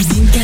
Made 0.00 0.16
in 0.16 0.24
80. 0.32 0.40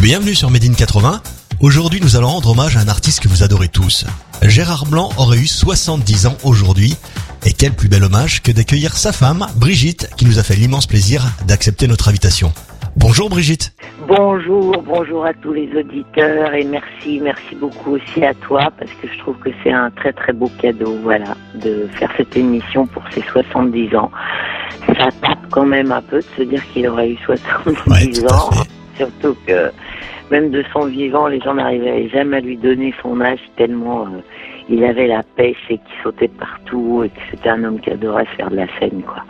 Bienvenue 0.00 0.34
sur 0.34 0.50
Made 0.50 0.64
in 0.64 0.72
80. 0.72 1.20
Aujourd'hui, 1.60 2.00
nous 2.00 2.16
allons 2.16 2.28
rendre 2.28 2.52
hommage 2.52 2.78
à 2.78 2.80
un 2.80 2.88
artiste 2.88 3.22
que 3.22 3.28
vous 3.28 3.42
adorez 3.42 3.68
tous. 3.68 4.06
Gérard 4.40 4.86
Blanc 4.86 5.10
aurait 5.18 5.36
eu 5.36 5.46
70 5.46 6.26
ans 6.26 6.38
aujourd'hui. 6.42 6.96
Et 7.44 7.52
quel 7.52 7.72
plus 7.72 7.90
bel 7.90 8.02
hommage 8.02 8.42
que 8.42 8.50
d'accueillir 8.50 8.96
sa 8.96 9.12
femme, 9.12 9.46
Brigitte, 9.56 10.08
qui 10.16 10.24
nous 10.24 10.38
a 10.38 10.42
fait 10.42 10.54
l'immense 10.54 10.86
plaisir 10.86 11.26
d'accepter 11.46 11.86
notre 11.86 12.08
invitation. 12.08 12.50
Bonjour 12.96 13.28
Brigitte. 13.28 13.74
Bonjour, 14.08 14.82
bonjour 14.86 15.26
à 15.26 15.34
tous 15.34 15.52
les 15.52 15.68
auditeurs 15.76 16.54
et 16.54 16.64
merci, 16.64 17.20
merci 17.22 17.56
beaucoup 17.56 17.96
aussi 17.96 18.24
à 18.24 18.32
toi 18.32 18.70
parce 18.78 18.90
que 19.02 19.08
je 19.12 19.18
trouve 19.18 19.36
que 19.36 19.50
c'est 19.62 19.72
un 19.72 19.90
très 19.90 20.14
très 20.14 20.32
beau 20.32 20.50
cadeau, 20.62 20.96
voilà, 21.02 21.36
de 21.56 21.88
faire 21.98 22.10
cette 22.16 22.34
émission 22.34 22.86
pour 22.86 23.02
ses 23.12 23.20
70 23.20 23.96
ans. 23.96 24.10
Ça 24.86 25.08
quand 25.54 25.66
même 25.66 25.92
un 25.92 26.02
peu 26.02 26.18
de 26.18 26.26
se 26.36 26.42
dire 26.42 26.60
qu'il 26.72 26.88
aurait 26.88 27.10
eu 27.10 27.16
70 27.24 27.78
Ouais, 27.86 28.10
tout 28.10 28.26
à 28.26 28.36
ans, 28.36 28.50
surtout 28.96 29.36
que 29.46 29.70
même 30.32 30.50
de 30.50 30.64
son 30.72 30.86
vivant, 30.86 31.28
les 31.28 31.40
gens 31.40 31.54
n'arrivaient 31.54 32.08
jamais 32.08 32.38
à 32.38 32.40
lui 32.40 32.56
donner 32.56 32.92
son 33.00 33.20
âge 33.20 33.38
tellement 33.56 34.06
euh, 34.06 34.20
il 34.68 34.82
avait 34.84 35.06
la 35.06 35.22
pêche 35.36 35.56
et 35.70 35.76
qu'il 35.76 36.02
sautait 36.02 36.28
partout 36.28 37.04
et 37.04 37.08
que 37.08 37.20
c'était 37.30 37.50
un 37.50 37.62
homme 37.62 37.80
qui 37.80 37.90
adorait 37.90 38.26
faire 38.36 38.50
de 38.50 38.56
la 38.56 38.66
scène, 38.78 39.02
quoi. 39.02 39.22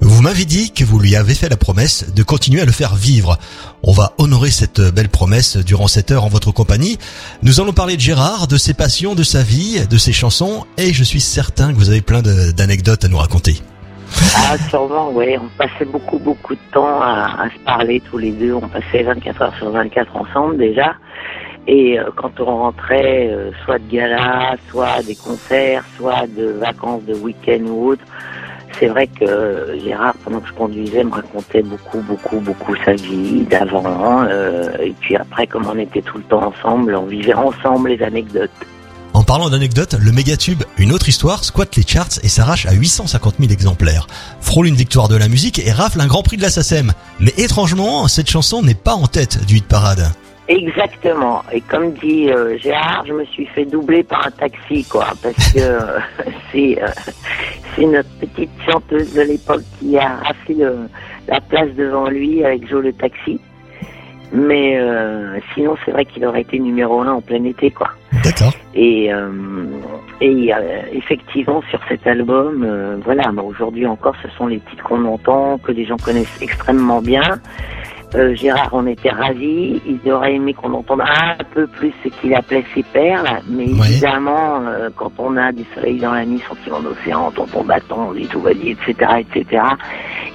Vous 0.00 0.22
m'avez 0.22 0.44
dit 0.44 0.72
que 0.72 0.84
vous 0.84 0.98
lui 0.98 1.14
avez 1.16 1.34
fait 1.34 1.48
la 1.48 1.56
promesse 1.56 2.14
de 2.14 2.22
continuer 2.22 2.60
à 2.60 2.64
le 2.64 2.72
faire 2.72 2.94
vivre. 2.94 3.38
On 3.82 3.92
va 3.92 4.12
honorer 4.18 4.50
cette 4.50 4.80
belle 4.94 5.08
promesse 5.08 5.56
durant 5.56 5.88
cette 5.88 6.10
heure 6.10 6.24
en 6.24 6.28
votre 6.28 6.52
compagnie. 6.52 6.96
Nous 7.42 7.60
allons 7.60 7.72
parler 7.72 7.96
de 7.96 8.00
Gérard, 8.00 8.46
de 8.46 8.56
ses 8.56 8.72
passions, 8.72 9.14
de 9.14 9.24
sa 9.24 9.42
vie, 9.42 9.86
de 9.88 9.98
ses 9.98 10.12
chansons, 10.12 10.64
et 10.78 10.92
je 10.92 11.02
suis 11.02 11.20
certain 11.20 11.72
que 11.72 11.78
vous 11.78 11.90
avez 11.90 12.02
plein 12.02 12.22
d'anecdotes 12.22 13.04
à 13.04 13.08
nous 13.08 13.18
raconter. 13.18 13.60
Ah, 14.34 14.56
sûrement, 14.68 15.10
oui. 15.12 15.36
On 15.40 15.48
passait 15.58 15.84
beaucoup, 15.84 16.18
beaucoup 16.18 16.54
de 16.54 16.60
temps 16.72 17.00
à, 17.00 17.48
se 17.52 17.58
parler 17.64 18.00
tous 18.00 18.18
les 18.18 18.32
deux. 18.32 18.54
On 18.54 18.68
passait 18.68 19.02
24 19.02 19.42
heures 19.42 19.54
sur 19.56 19.70
24 19.70 20.16
ensemble 20.16 20.56
déjà. 20.56 20.94
Et 21.66 21.98
euh, 21.98 22.10
quand 22.14 22.38
on 22.38 22.44
rentrait, 22.44 23.28
euh, 23.28 23.50
soit 23.64 23.78
de 23.78 23.90
gala, 23.90 24.56
soit 24.70 25.02
des 25.04 25.16
concerts, 25.16 25.84
soit 25.96 26.26
de 26.36 26.46
vacances 26.46 27.04
de 27.04 27.14
week-end 27.14 27.64
ou 27.66 27.88
autre, 27.88 28.04
c'est 28.78 28.86
vrai 28.86 29.08
que 29.08 29.24
euh, 29.24 29.80
Gérard, 29.80 30.14
pendant 30.22 30.40
que 30.40 30.48
je 30.48 30.52
conduisais, 30.52 31.02
me 31.02 31.10
racontait 31.10 31.62
beaucoup, 31.62 32.00
beaucoup, 32.02 32.38
beaucoup 32.38 32.76
sa 32.84 32.92
vie 32.92 33.44
d'avant. 33.50 34.24
et 34.80 34.94
puis 35.00 35.16
après, 35.16 35.46
comme 35.46 35.66
on 35.66 35.78
était 35.78 36.02
tout 36.02 36.18
le 36.18 36.24
temps 36.24 36.46
ensemble, 36.46 36.94
on 36.94 37.06
vivait 37.06 37.34
ensemble 37.34 37.88
les 37.88 38.02
anecdotes. 38.02 38.50
En 39.16 39.22
parlant 39.22 39.48
d'anecdotes, 39.48 39.94
le 39.98 40.12
mégatube 40.12 40.62
Une 40.76 40.92
autre 40.92 41.08
histoire 41.08 41.42
squatte 41.42 41.74
les 41.76 41.86
charts 41.86 42.18
et 42.22 42.28
s'arrache 42.28 42.66
à 42.66 42.74
850 42.74 43.36
000 43.40 43.50
exemplaires. 43.50 44.06
Frôle 44.42 44.66
une 44.66 44.74
victoire 44.74 45.08
de 45.08 45.16
la 45.16 45.28
musique 45.28 45.58
et 45.58 45.72
rafle 45.72 46.02
un 46.02 46.06
grand 46.06 46.22
prix 46.22 46.36
de 46.36 46.42
la 46.42 46.50
SACEM. 46.50 46.92
Mais 47.18 47.32
étrangement, 47.38 48.08
cette 48.08 48.28
chanson 48.28 48.62
n'est 48.62 48.74
pas 48.74 48.92
en 48.92 49.06
tête 49.06 49.42
du 49.46 49.56
hit 49.56 49.66
parade. 49.66 50.12
Exactement. 50.48 51.42
Et 51.50 51.62
comme 51.62 51.94
dit 51.94 52.30
euh, 52.30 52.58
Gérard, 52.58 53.06
je 53.06 53.14
me 53.14 53.24
suis 53.24 53.46
fait 53.46 53.64
doubler 53.64 54.02
par 54.02 54.26
un 54.26 54.30
taxi, 54.32 54.84
quoi, 54.84 55.06
parce 55.22 55.52
que 55.54 55.58
euh, 55.60 55.98
c'est 56.52 56.78
euh, 56.82 56.88
c'est 57.74 57.86
notre 57.86 58.10
petite 58.20 58.50
chanteuse 58.70 59.14
de 59.14 59.22
l'époque 59.22 59.62
qui 59.80 59.96
a 59.96 60.16
raflé 60.16 60.56
la 61.26 61.40
place 61.40 61.70
devant 61.74 62.10
lui 62.10 62.44
avec 62.44 62.68
Joe 62.68 62.84
le 62.84 62.92
taxi. 62.92 63.40
Mais 64.32 64.78
euh, 64.78 65.38
sinon, 65.54 65.76
c'est 65.84 65.92
vrai 65.92 66.04
qu'il 66.04 66.24
aurait 66.24 66.42
été 66.42 66.58
numéro 66.58 67.00
un 67.00 67.12
en 67.12 67.20
plein 67.20 67.44
été, 67.44 67.70
quoi. 67.70 67.88
D'accord. 68.24 68.52
Et, 68.74 69.12
euh, 69.12 69.30
et 70.20 70.52
euh, 70.52 70.58
effectivement, 70.92 71.62
sur 71.70 71.80
cet 71.88 72.06
album, 72.06 72.64
euh, 72.64 72.96
voilà, 73.04 73.30
mais 73.32 73.42
aujourd'hui 73.42 73.86
encore, 73.86 74.14
ce 74.22 74.28
sont 74.36 74.46
les 74.46 74.60
titres 74.60 74.84
qu'on 74.84 75.04
entend, 75.04 75.58
que 75.58 75.72
les 75.72 75.84
gens 75.84 75.96
connaissent 75.96 76.40
extrêmement 76.40 77.00
bien. 77.00 77.40
Euh, 78.14 78.34
Gérard 78.34 78.72
en 78.72 78.86
était 78.86 79.10
ravi. 79.10 79.80
Il 79.86 80.12
aurait 80.12 80.34
aimé 80.34 80.54
qu'on 80.54 80.72
entende 80.74 81.00
un 81.02 81.36
peu 81.52 81.66
plus 81.66 81.92
ce 82.04 82.08
qu'il 82.08 82.34
appelait 82.34 82.64
ses 82.74 82.82
perles. 82.84 83.40
Mais 83.48 83.64
Ouais. 83.66 83.88
évidemment, 83.90 84.60
euh, 84.66 84.88
quand 84.96 85.12
on 85.18 85.36
a 85.36 85.52
du 85.52 85.64
soleil 85.74 85.98
dans 85.98 86.12
la 86.12 86.24
nuit, 86.24 86.40
sentiment 86.48 86.80
d'océan, 86.80 87.30
tonton 87.32 87.64
bâton, 87.64 88.12
dit 88.12 88.26
tout 88.28 88.40
va 88.40 88.54
dire, 88.54 88.76
etc., 88.88 89.10
etc., 89.20 89.62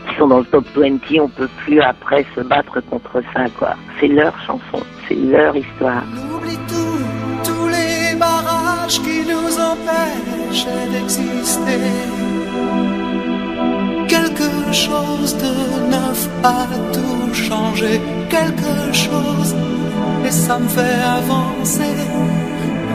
qui 0.10 0.16
sont 0.18 0.28
dans 0.28 0.40
le 0.40 0.46
top 0.46 0.66
20, 0.76 1.00
on 1.22 1.30
peut 1.30 1.50
plus 1.66 1.80
après 1.82 2.26
se 2.36 2.42
battre 2.42 2.82
contre 2.90 3.22
ça, 3.34 3.46
quoi. 3.58 3.76
C'est 4.00 4.08
leur 4.08 4.38
chanson, 4.46 4.84
c'est 5.08 5.16
leur 5.16 5.56
histoire. 5.56 6.04
On 6.30 6.36
oublie 6.38 6.58
tout, 6.68 7.44
tous 7.46 7.68
les 7.68 8.16
barrages 8.20 9.00
qui 9.02 9.22
nous 9.26 9.60
empêchent 9.60 10.66
d'exister. 10.92 12.31
Quelque 14.72 14.86
chose 14.86 15.36
de 15.36 15.54
neuf 15.90 16.30
a 16.46 16.66
tout 16.94 17.34
changé, 17.34 18.00
quelque 18.30 18.94
chose, 18.94 19.54
et 20.26 20.32
ça 20.32 20.60
me 20.60 20.70
fait 20.70 21.02
avancer. 21.20 21.98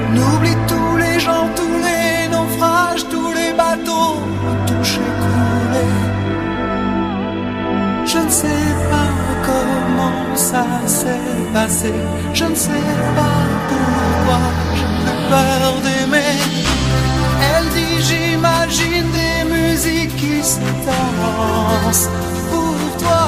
On 0.09 0.17
oublie 0.17 0.57
tous 0.69 0.97
les 0.97 1.21
gens, 1.21 1.47
tous 1.55 1.77
les 1.87 2.29
naufrages, 2.35 3.07
tous 3.11 3.31
les 3.39 3.53
bateaux 3.53 4.17
touchés, 4.67 5.13
coulés. 5.23 5.99
Je 8.07 8.19
ne 8.21 8.31
sais 8.31 8.69
pas 8.91 9.13
comment 9.45 10.35
ça 10.35 10.65
s'est 10.87 11.53
passé. 11.53 11.93
Je 12.33 12.45
ne 12.45 12.55
sais 12.55 12.89
pas 13.19 13.43
pourquoi 13.69 14.41
j'ai 14.77 14.91
plus 15.03 15.19
peur 15.29 15.75
d'aimer. 15.83 15.96
Pour 22.51 22.77
toi. 22.99 23.27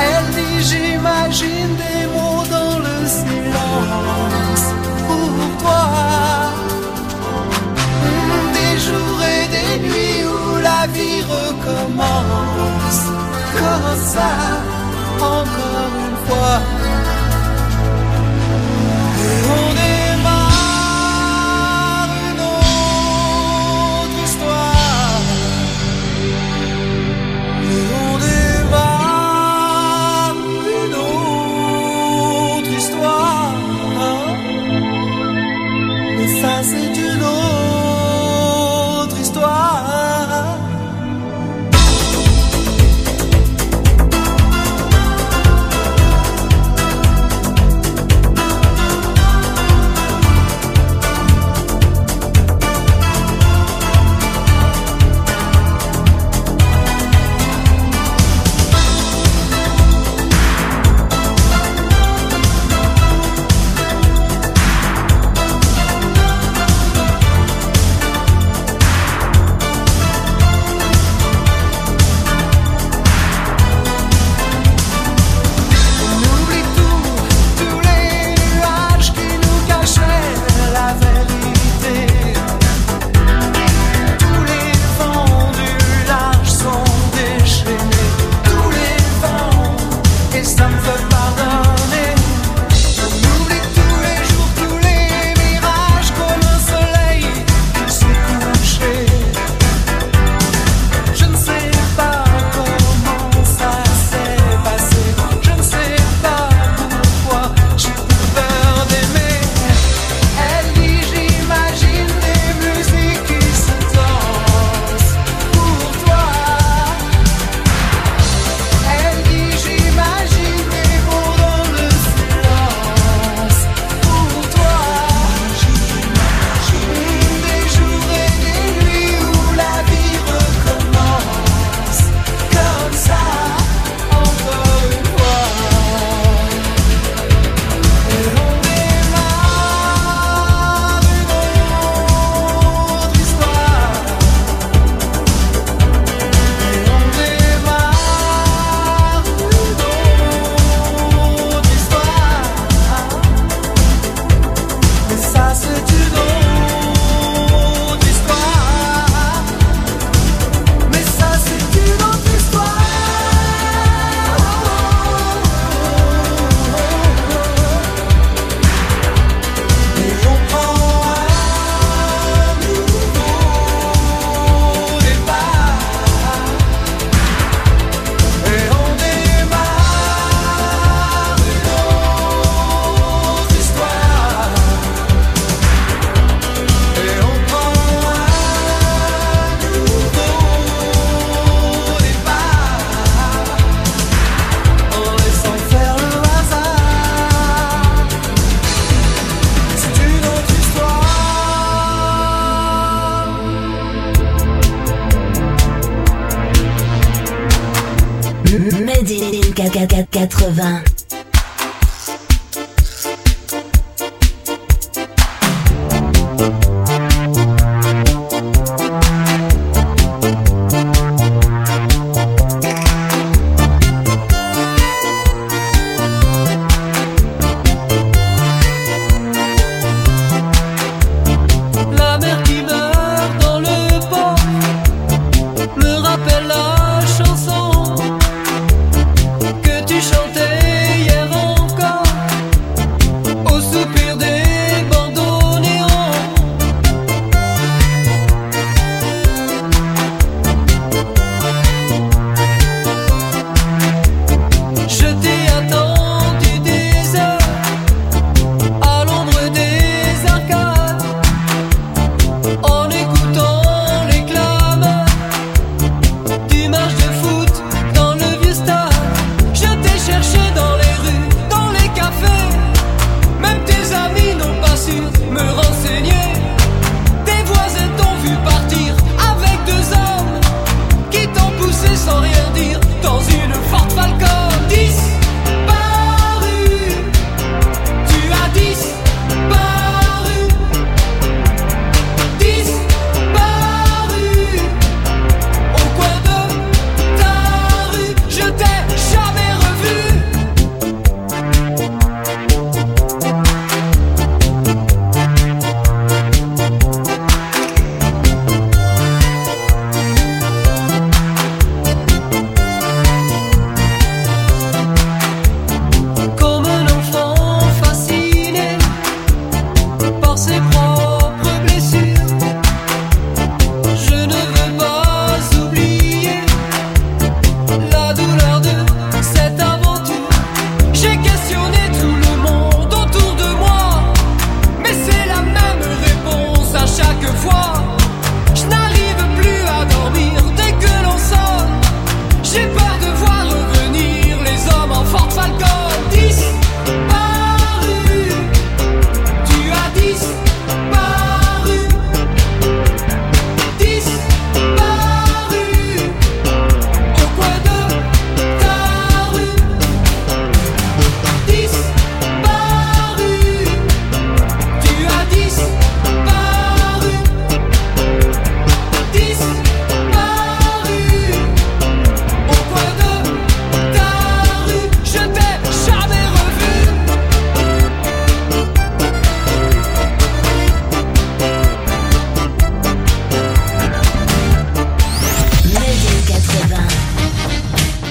Elle 0.00 0.26
dit 0.34 0.60
j'imagine 0.68 1.76
des 1.76 2.06
mots 2.06 2.44
dans 2.50 2.78
le 2.78 3.06
silence 3.06 4.64
pour 5.06 5.62
toi. 5.62 5.84
Des 8.52 8.78
jours 8.80 9.22
et 9.36 9.46
des 9.56 9.88
nuits 9.88 10.24
où 10.26 10.56
la 10.60 10.86
vie 10.88 11.22
recommence 11.22 13.02
comme 13.58 13.96
ça, 14.14 14.32
encore 15.20 15.92
une 16.06 16.18
fois. 16.26 16.87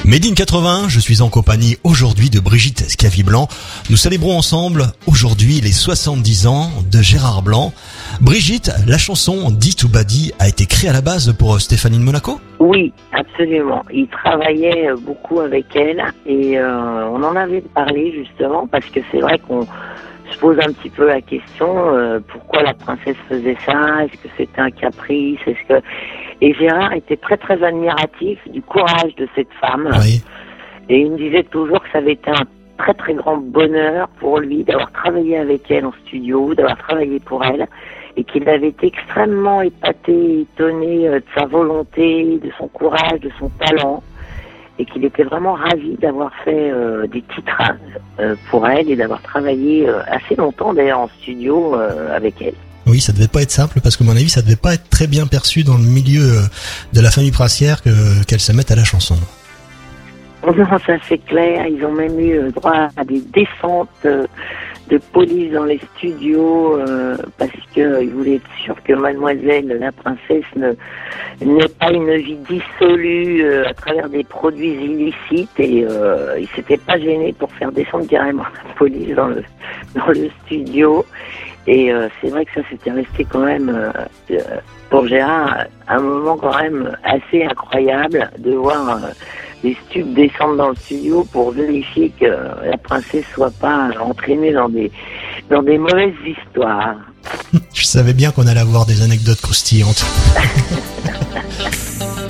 Made 0.07 0.25
in 0.25 0.35
80, 0.35 0.87
je 0.87 1.01
suis 1.01 1.21
en 1.21 1.27
compagnie 1.27 1.75
aujourd'hui 1.83 2.29
de 2.29 2.39
Brigitte 2.39 2.79
Scavi 2.89 3.23
Blanc. 3.23 3.49
Nous 3.89 3.97
célébrons 3.97 4.37
ensemble 4.37 4.83
aujourd'hui 5.05 5.59
les 5.59 5.73
70 5.73 6.47
ans 6.47 6.69
de 6.89 7.01
Gérard 7.01 7.41
Blanc. 7.41 7.73
Brigitte, 8.21 8.71
la 8.87 8.97
chanson 8.97 9.51
Dit 9.51 9.75
to 9.75 9.89
Badi 9.89 10.31
a 10.39 10.47
été 10.47 10.65
créée 10.65 10.89
à 10.89 10.93
la 10.93 11.01
base 11.01 11.35
pour 11.37 11.59
Stéphanie 11.59 11.97
de 11.97 12.03
Monaco? 12.03 12.39
Oui, 12.59 12.93
absolument. 13.11 13.83
Il 13.91 14.07
travaillait 14.07 14.93
beaucoup 15.05 15.41
avec 15.41 15.75
elle 15.75 16.01
et 16.25 16.57
euh, 16.57 17.09
on 17.09 17.21
en 17.21 17.35
avait 17.35 17.59
parlé 17.59 18.13
justement 18.13 18.65
parce 18.65 18.85
que 18.85 19.01
c'est 19.11 19.19
vrai 19.19 19.37
qu'on 19.39 19.67
se 20.31 20.37
pose 20.39 20.57
un 20.59 20.71
petit 20.71 20.89
peu 20.89 21.05
la 21.05 21.19
question 21.19 21.67
euh, 21.93 22.21
pourquoi 22.25 22.63
la 22.63 22.73
princesse 22.73 23.17
faisait 23.27 23.57
ça? 23.65 24.05
Est-ce 24.05 24.21
que 24.23 24.29
c'était 24.37 24.61
un 24.61 24.71
caprice? 24.71 25.39
Est-ce 25.45 25.67
que 25.67 25.85
et 26.41 26.53
Gérard 26.53 26.93
était 26.93 27.17
très 27.17 27.37
très 27.37 27.63
admiratif 27.63 28.39
du 28.49 28.61
courage 28.61 29.15
de 29.15 29.27
cette 29.35 29.51
femme. 29.59 29.89
Et 30.89 31.01
il 31.01 31.11
me 31.11 31.17
disait 31.17 31.43
toujours 31.43 31.81
que 31.81 31.89
ça 31.91 31.97
avait 31.97 32.13
été 32.13 32.29
un 32.29 32.45
très 32.77 32.93
très 32.93 33.13
grand 33.13 33.37
bonheur 33.37 34.07
pour 34.19 34.39
lui 34.39 34.63
d'avoir 34.63 34.91
travaillé 34.91 35.37
avec 35.37 35.69
elle 35.71 35.85
en 35.85 35.93
studio, 36.05 36.53
d'avoir 36.53 36.77
travaillé 36.77 37.19
pour 37.19 37.43
elle, 37.43 37.67
et 38.15 38.23
qu'il 38.23 38.47
avait 38.47 38.69
été 38.69 38.87
extrêmement 38.87 39.61
épaté, 39.61 40.41
étonné 40.41 41.07
euh, 41.07 41.19
de 41.19 41.25
sa 41.35 41.45
volonté, 41.45 42.39
de 42.43 42.51
son 42.57 42.67
courage, 42.67 43.19
de 43.21 43.31
son 43.39 43.49
talent, 43.49 44.03
et 44.79 44.85
qu'il 44.85 45.05
était 45.05 45.23
vraiment 45.23 45.53
ravi 45.53 45.95
d'avoir 45.95 46.31
fait 46.43 46.71
euh, 46.71 47.07
des 47.07 47.23
titres 47.23 47.61
euh, 48.19 48.35
pour 48.49 48.67
elle 48.67 48.89
et 48.91 48.95
d'avoir 48.95 49.21
travaillé 49.23 49.89
assez 50.07 50.35
longtemps 50.35 50.73
d'ailleurs 50.73 50.99
en 50.99 51.07
studio 51.07 51.75
avec 52.13 52.41
elle. 52.41 52.53
Oui, 52.87 53.01
ça 53.01 53.11
devait 53.11 53.27
pas 53.27 53.41
être 53.41 53.51
simple 53.51 53.81
parce 53.81 53.97
que, 53.97 54.03
à 54.03 54.07
mon 54.07 54.13
avis, 54.13 54.29
ça 54.29 54.41
devait 54.41 54.55
pas 54.55 54.73
être 54.73 54.89
très 54.89 55.07
bien 55.07 55.27
perçu 55.27 55.63
dans 55.63 55.77
le 55.77 55.83
milieu 55.83 56.21
euh, 56.21 56.41
de 56.93 57.01
la 57.01 57.11
famille 57.11 57.31
princière 57.31 57.81
qu'elle 57.83 58.39
se 58.39 58.51
mette 58.53 58.71
à 58.71 58.75
la 58.75 58.85
chanson. 58.85 59.15
Non, 60.45 60.53
ça 60.85 60.95
c'est 61.09 61.17
clair. 61.25 61.67
Ils 61.67 61.83
ont 61.83 61.91
même 61.91 62.17
eu 62.17 62.37
euh, 62.37 62.51
droit 62.51 62.87
à 62.95 63.03
des 63.03 63.21
descentes 63.33 63.89
euh, 64.05 64.25
de 64.89 64.97
police 65.11 65.51
dans 65.51 65.65
les 65.65 65.81
studios 65.97 66.79
parce 67.37 67.51
qu'ils 67.73 68.09
voulaient 68.15 68.35
être 68.35 68.49
sûrs 68.63 68.81
que 68.85 68.93
mademoiselle, 68.93 69.77
la 69.81 69.91
princesse, 69.91 70.45
n'ait 71.41 71.67
pas 71.67 71.91
une 71.91 72.15
vie 72.15 72.37
dissolue 72.47 73.65
à 73.65 73.73
travers 73.73 74.07
des 74.07 74.23
produits 74.23 74.75
illicites 74.75 75.59
et 75.59 75.85
ils 76.39 76.47
s'étaient 76.55 76.77
pas 76.77 76.97
gênés 76.97 77.35
pour 77.37 77.51
faire 77.51 77.69
descendre 77.73 78.07
carrément 78.07 78.43
la 78.43 78.73
police 78.75 79.13
dans 79.13 79.27
le, 79.27 79.43
dans 79.93 80.07
le 80.07 80.29
studio. 80.45 81.05
Et 81.67 81.91
euh, 81.91 82.07
c'est 82.21 82.29
vrai 82.29 82.45
que 82.45 82.61
ça 82.61 82.67
s'était 82.69 82.91
resté 82.91 83.25
quand 83.25 83.45
même 83.45 83.69
euh, 83.69 83.91
euh, 84.31 84.41
pour 84.89 85.05
Gérard 85.05 85.65
un 85.89 85.99
moment 85.99 86.37
quand 86.37 86.57
même 86.57 86.95
assez 87.03 87.43
incroyable 87.43 88.31
de 88.39 88.53
voir 88.53 88.99
les 89.63 89.75
stupes 89.85 90.13
descendre 90.13 90.55
dans 90.55 90.69
le 90.69 90.75
studio 90.75 91.27
pour 91.31 91.51
vérifier 91.51 92.11
que 92.17 92.25
la 92.25 92.77
princesse 92.77 93.25
soit 93.33 93.53
pas 93.59 93.89
entraînée 93.99 94.53
dans 94.53 94.69
des 94.69 94.91
dans 95.49 95.61
des 95.61 95.77
mauvaises 95.77 96.13
histoires. 96.25 96.95
Je 97.73 97.83
savais 97.83 98.13
bien 98.13 98.31
qu'on 98.31 98.47
allait 98.47 98.61
avoir 98.61 98.85
des 98.85 99.01
anecdotes 99.01 99.41
croustillantes. 99.41 100.05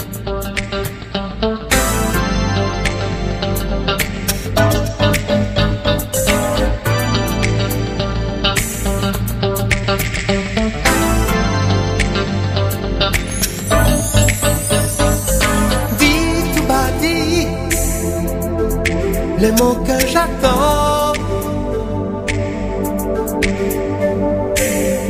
que 19.75 20.07
j'attends. 20.07 21.13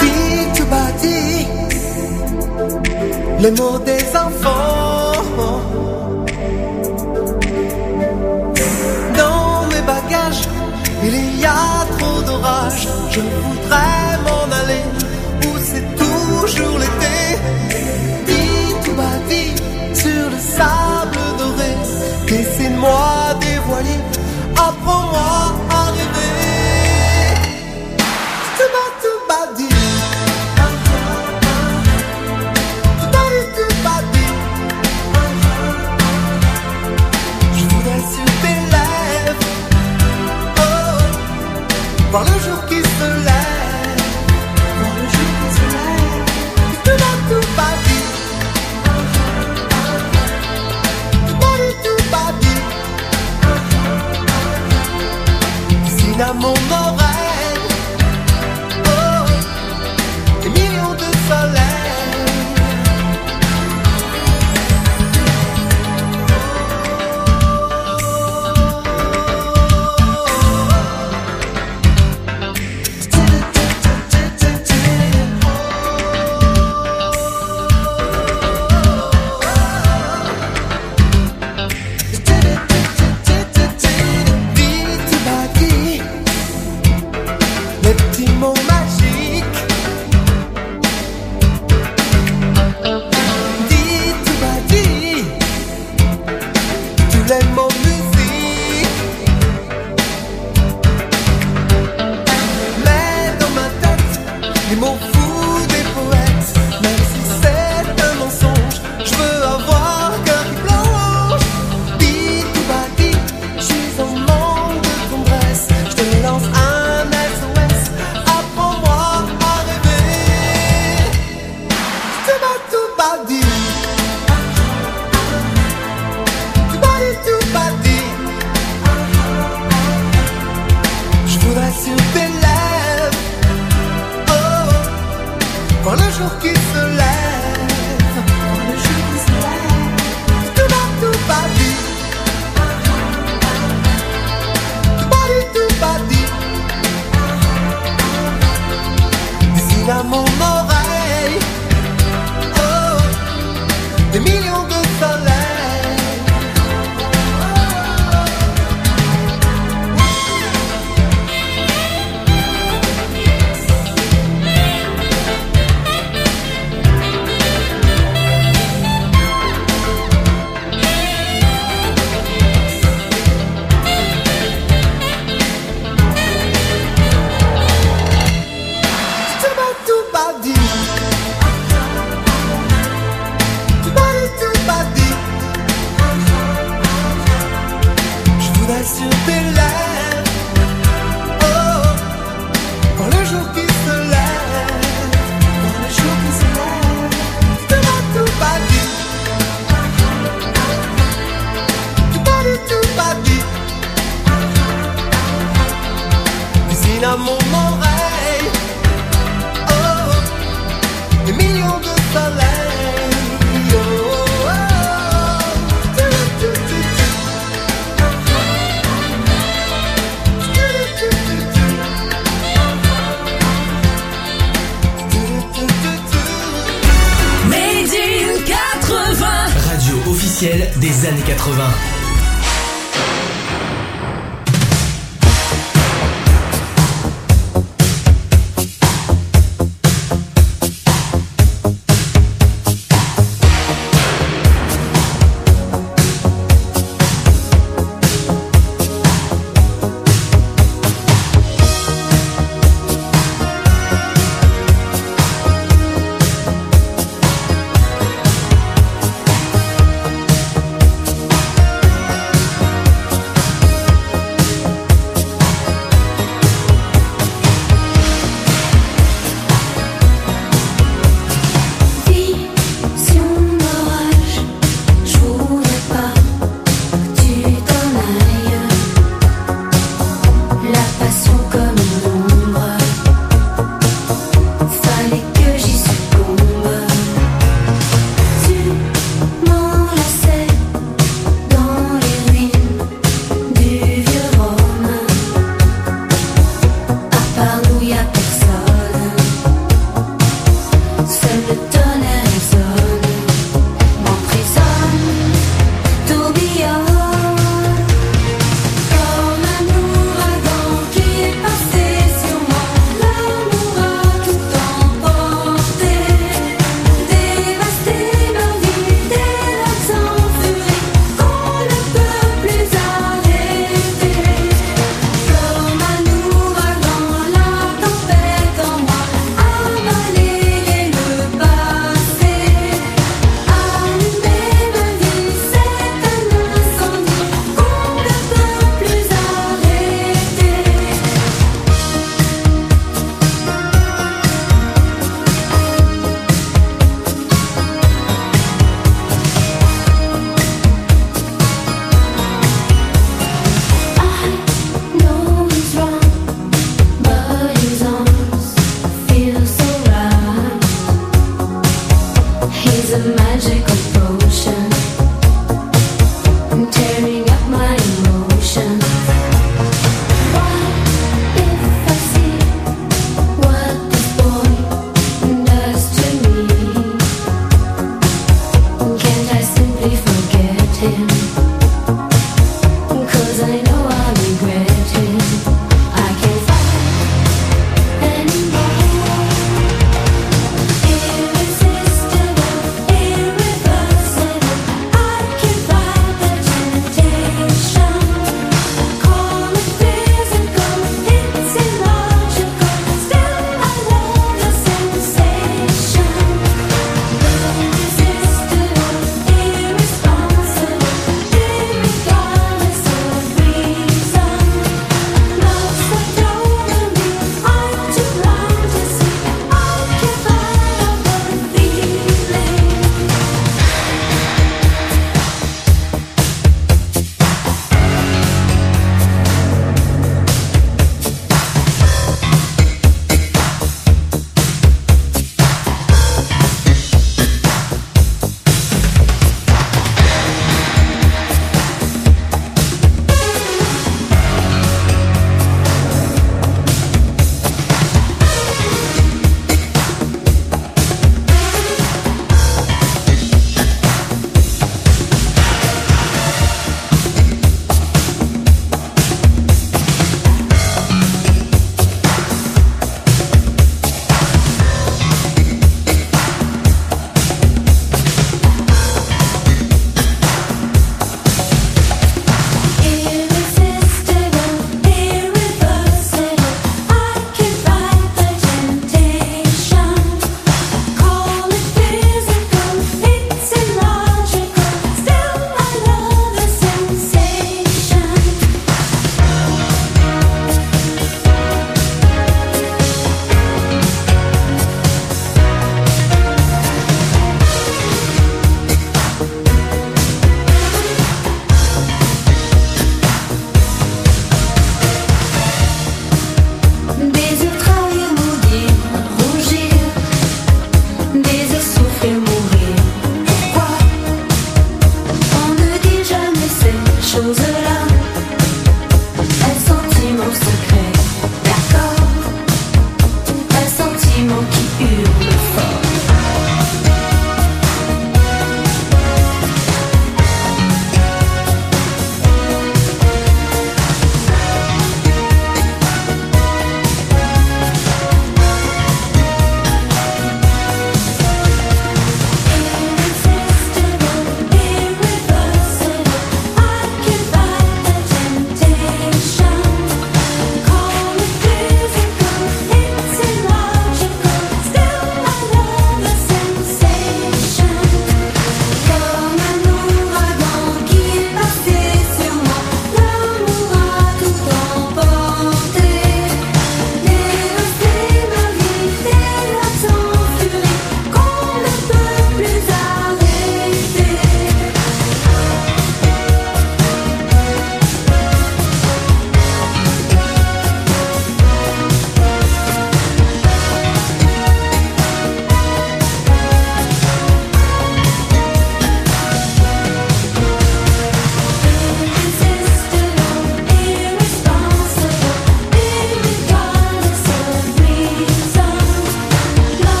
Dis 0.00 0.46
tu 0.54 0.62
bâtis 0.64 1.46
les 3.40 3.50
mots 3.50 3.78
des 3.78 4.02
enfants. 4.16 4.61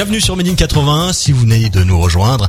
Bienvenue 0.00 0.22
sur 0.22 0.34
Médine 0.34 0.56
80, 0.56 1.12
si 1.12 1.30
vous 1.30 1.40
venez 1.40 1.68
de 1.68 1.84
nous 1.84 2.00
rejoindre. 2.00 2.48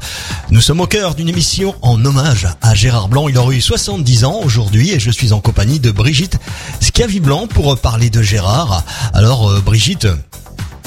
Nous 0.52 0.62
sommes 0.62 0.80
au 0.80 0.88
cœur 0.88 1.16
d'une 1.16 1.28
émission 1.28 1.76
en 1.82 2.06
hommage 2.06 2.48
à 2.62 2.74
Gérard 2.74 3.10
Blanc. 3.10 3.28
Il 3.28 3.38
aurait 3.38 3.58
eu 3.58 3.62
70 3.62 4.24
ans 4.24 4.40
aujourd'hui 4.42 4.92
et 4.92 5.02
je 5.02 5.12
suis 5.12 5.34
en 5.34 5.42
compagnie 5.42 5.82
de 5.82 5.92
Brigitte 5.92 6.38
Scavi-Blanc 6.80 7.48
pour 7.48 7.78
parler 7.78 8.10
de 8.10 8.22
Gérard. 8.22 8.86
Alors 9.14 9.50
euh, 9.50 9.60
Brigitte, 9.60 10.08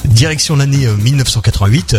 Direction 0.06 0.56
l'année 0.56 0.86
euh, 0.86 0.96
1988. 0.96 1.96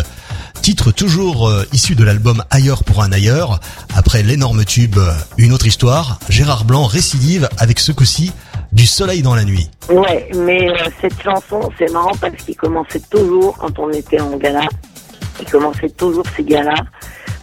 Titre 0.61 0.91
toujours 0.91 1.47
euh, 1.47 1.67
issu 1.73 1.95
de 1.95 2.03
l'album 2.03 2.43
Ailleurs 2.49 2.83
pour 2.83 3.03
un 3.03 3.11
ailleurs. 3.11 3.59
Après 3.93 4.23
l'énorme 4.23 4.65
tube 4.65 4.97
euh, 4.97 5.13
Une 5.37 5.53
autre 5.53 5.67
histoire, 5.67 6.19
Gérard 6.29 6.65
Blanc 6.65 6.85
récidive 6.85 7.49
avec 7.57 7.79
ce 7.79 7.91
coup-ci 7.91 8.31
du 8.75 8.85
soleil 8.85 9.21
dans 9.21 9.35
la 9.35 9.45
nuit. 9.45 9.69
Ouais, 9.89 10.29
mais 10.35 10.69
euh, 10.69 10.75
cette 11.01 11.19
chanson, 11.23 11.61
c'est 11.79 11.91
marrant 11.91 12.11
parce 12.19 12.35
qu'il 12.43 12.57
commençait 12.57 13.01
toujours, 13.09 13.57
quand 13.57 13.79
on 13.79 13.89
était 13.91 14.19
en 14.19 14.35
gala, 14.35 14.63
il 15.39 15.49
commençait 15.49 15.89
toujours 15.89 16.25
ces 16.35 16.43
galas, 16.43 16.83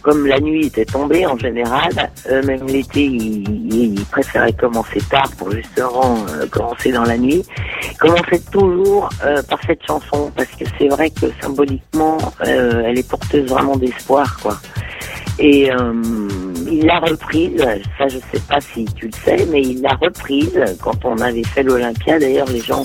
comme 0.03 0.27
la 0.27 0.39
nuit 0.39 0.67
était 0.67 0.85
tombée 0.85 1.25
en 1.25 1.35
général, 1.37 1.89
euh, 2.29 2.43
même 2.43 2.67
l'été, 2.67 3.05
il, 3.05 3.73
il- 3.73 4.05
préférait 4.05 4.53
commencer 4.53 4.99
tard 5.09 5.29
pour 5.37 5.49
justement 5.51 6.17
euh, 6.29 6.45
commencer 6.47 6.91
dans 6.91 7.03
la 7.03 7.17
nuit. 7.17 7.43
Il 7.89 7.97
commençait 7.97 8.41
toujours 8.51 9.09
euh, 9.25 9.41
par 9.43 9.59
cette 9.65 9.83
chanson, 9.87 10.31
parce 10.35 10.49
que 10.49 10.65
c'est 10.77 10.89
vrai 10.89 11.09
que 11.09 11.25
symboliquement, 11.41 12.17
euh, 12.45 12.83
elle 12.85 12.99
est 12.99 13.09
porteuse 13.09 13.49
vraiment 13.49 13.75
d'espoir, 13.75 14.37
quoi. 14.39 14.57
Et 15.39 15.71
euh, 15.71 15.93
il 16.71 16.85
l'a 16.85 16.99
reprise, 16.99 17.57
ça 17.97 18.07
je 18.07 18.17
sais 18.17 18.41
pas 18.47 18.61
si 18.61 18.85
tu 18.95 19.07
le 19.07 19.11
sais, 19.11 19.47
mais 19.51 19.61
il 19.61 19.81
l'a 19.81 19.95
reprise 19.95 20.59
quand 20.81 21.03
on 21.05 21.17
avait 21.17 21.43
fait 21.43 21.63
l'Olympia. 21.63 22.19
D'ailleurs, 22.19 22.49
les 22.49 22.59
gens 22.59 22.83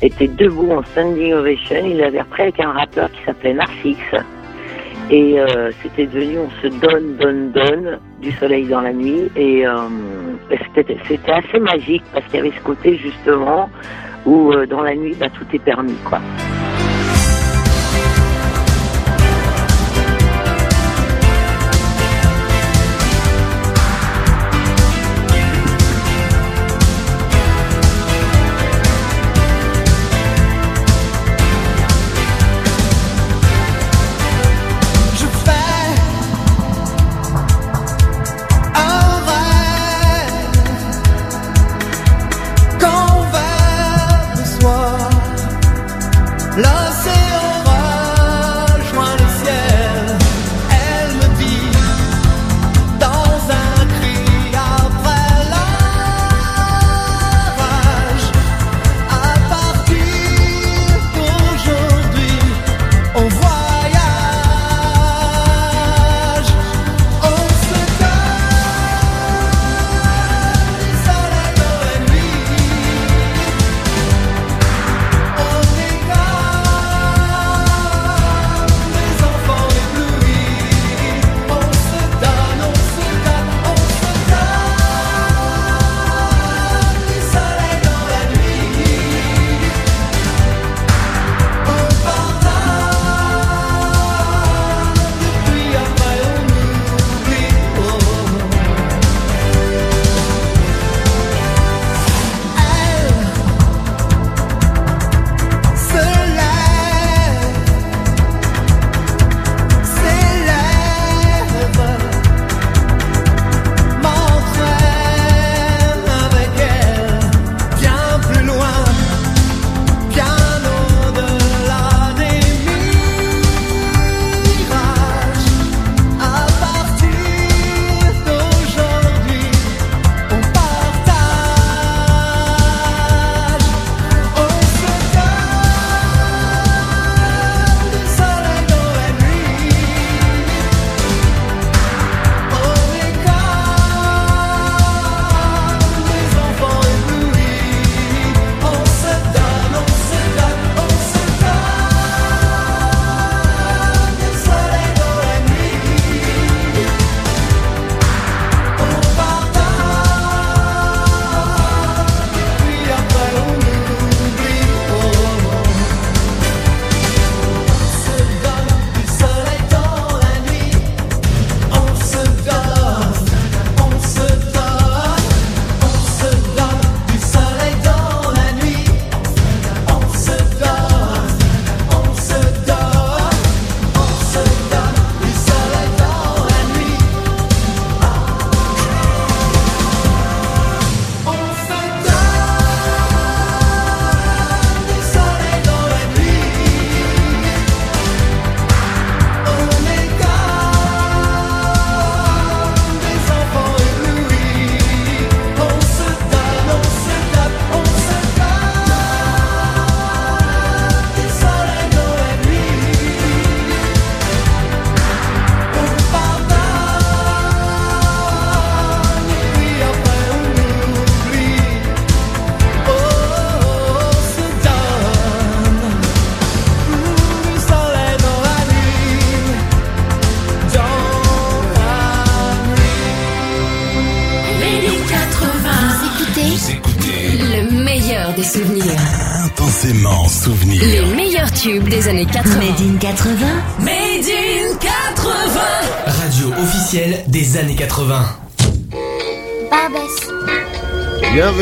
étaient 0.00 0.28
debout 0.28 0.70
en 0.72 0.82
standing 0.84 1.32
ovation. 1.34 1.84
Il 1.84 1.98
l'avait 1.98 2.22
repris 2.22 2.42
avec 2.42 2.60
un 2.60 2.72
rappeur 2.72 3.10
qui 3.12 3.22
s'appelait 3.24 3.54
Narcisse. 3.54 3.96
Et 5.10 5.38
euh, 5.38 5.70
c'était 5.82 6.06
devenu 6.06 6.38
On 6.38 6.62
se 6.62 6.68
donne, 6.68 7.16
donne, 7.16 7.52
donne 7.52 7.98
du 8.20 8.32
soleil 8.32 8.66
dans 8.66 8.80
la 8.80 8.92
nuit. 8.92 9.30
Et 9.36 9.66
euh, 9.66 9.88
c'était 10.74 10.96
assez 11.30 11.58
magique 11.58 12.02
parce 12.12 12.24
qu'il 12.26 12.36
y 12.36 12.38
avait 12.38 12.52
ce 12.56 12.62
côté 12.62 12.96
justement 12.96 13.68
où 14.24 14.52
euh, 14.52 14.66
dans 14.66 14.82
la 14.82 14.94
nuit, 14.94 15.14
bah, 15.18 15.28
tout 15.28 15.46
est 15.54 15.58
permis, 15.58 15.96
quoi. 16.04 16.20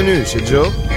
Bienvenue 0.03 0.25
chez 0.25 0.47
Joe. 0.47 0.90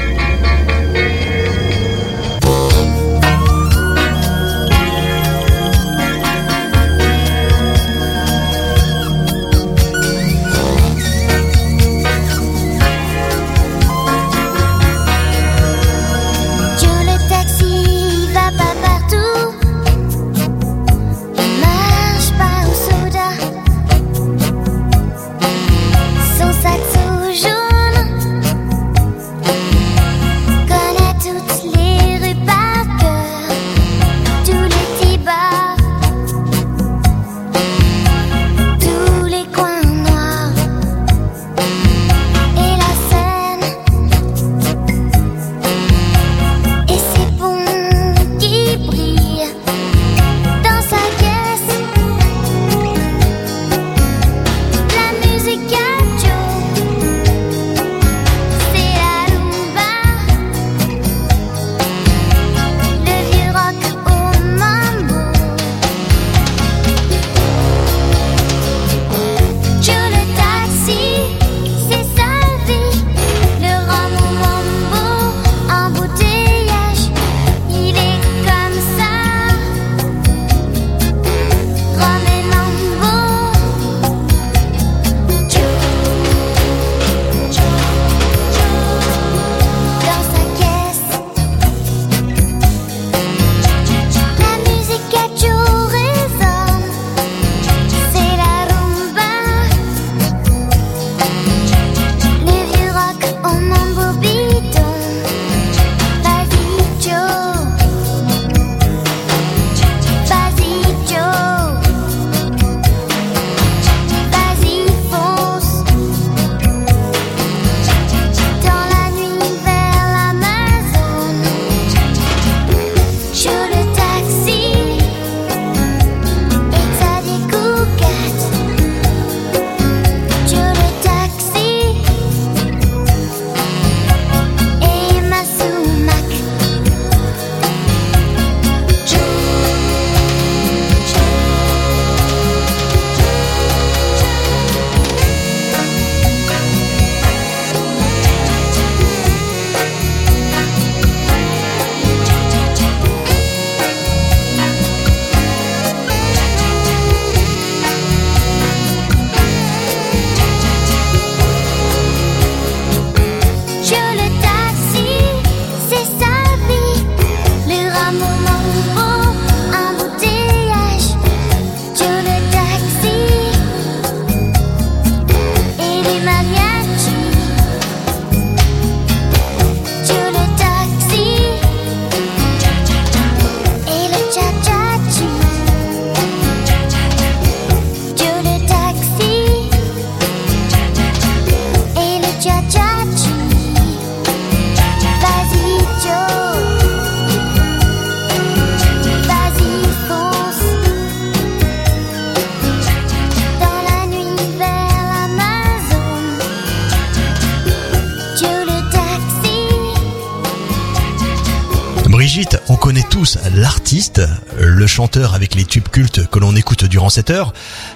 Avec 215.34 215.56
les 215.56 215.66
tubes 215.66 215.89
cultes 215.89 216.30
que 216.30 216.39
l'on 216.39 216.56
écoute 216.56 216.86
durant 216.86 217.10
cette 217.10 217.30
heure, 217.30 217.52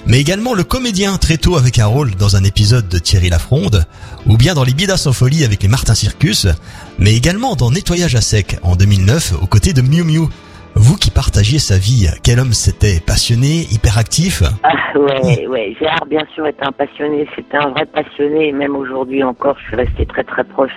mais 0.06 0.20
également 0.20 0.54
le 0.54 0.66
comédien 0.66 1.18
très 1.18 1.38
tôt 1.38 1.56
avec 1.56 1.80
un 1.80 1.86
rôle 1.86 2.12
dans 2.16 2.36
un 2.36 2.44
épisode 2.44 2.90
de 2.90 3.00
Thierry 3.00 3.30
Lafronde, 3.30 3.86
ou 4.26 4.36
bien 4.36 4.54
dans 4.54 4.66
les 4.66 4.74
Bidas 4.74 5.06
en 5.08 5.14
folie 5.14 5.46
avec 5.46 5.64
les 5.64 5.70
Martin 5.70 5.96
Circus, 5.96 6.48
mais 7.00 7.16
également 7.16 7.56
dans 7.56 7.72
Nettoyage 7.72 8.16
à 8.16 8.22
sec 8.22 8.58
en 8.62 8.76
2009 8.76 9.36
aux 9.42 9.48
côtés 9.48 9.72
de 9.72 9.82
Miu 9.82 10.04
Miu. 10.04 10.28
Vous 10.76 10.98
qui 10.98 11.10
partagiez 11.10 11.60
sa 11.60 11.78
vie, 11.78 12.08
quel 12.24 12.42
homme 12.42 12.52
c'était? 12.52 13.00
Passionné, 13.00 13.68
hyperactif? 13.72 14.44
Ah 14.64 15.00
ouais, 15.00 15.48
ouais. 15.48 15.76
Gérard, 15.80 16.06
bien 16.08 16.26
sûr, 16.36 16.46
est 16.46 16.62
un 16.62 16.74
passionné. 16.74 17.26
C'était 17.36 17.58
un 17.58 17.70
vrai 17.70 17.86
passionné. 17.86 18.50
Et 18.50 18.52
même 18.52 18.76
aujourd'hui 18.76 19.24
encore, 19.24 19.58
je 19.60 19.68
suis 19.68 19.76
resté 19.78 20.06
très 20.06 20.24
très 20.24 20.44
proche 20.44 20.74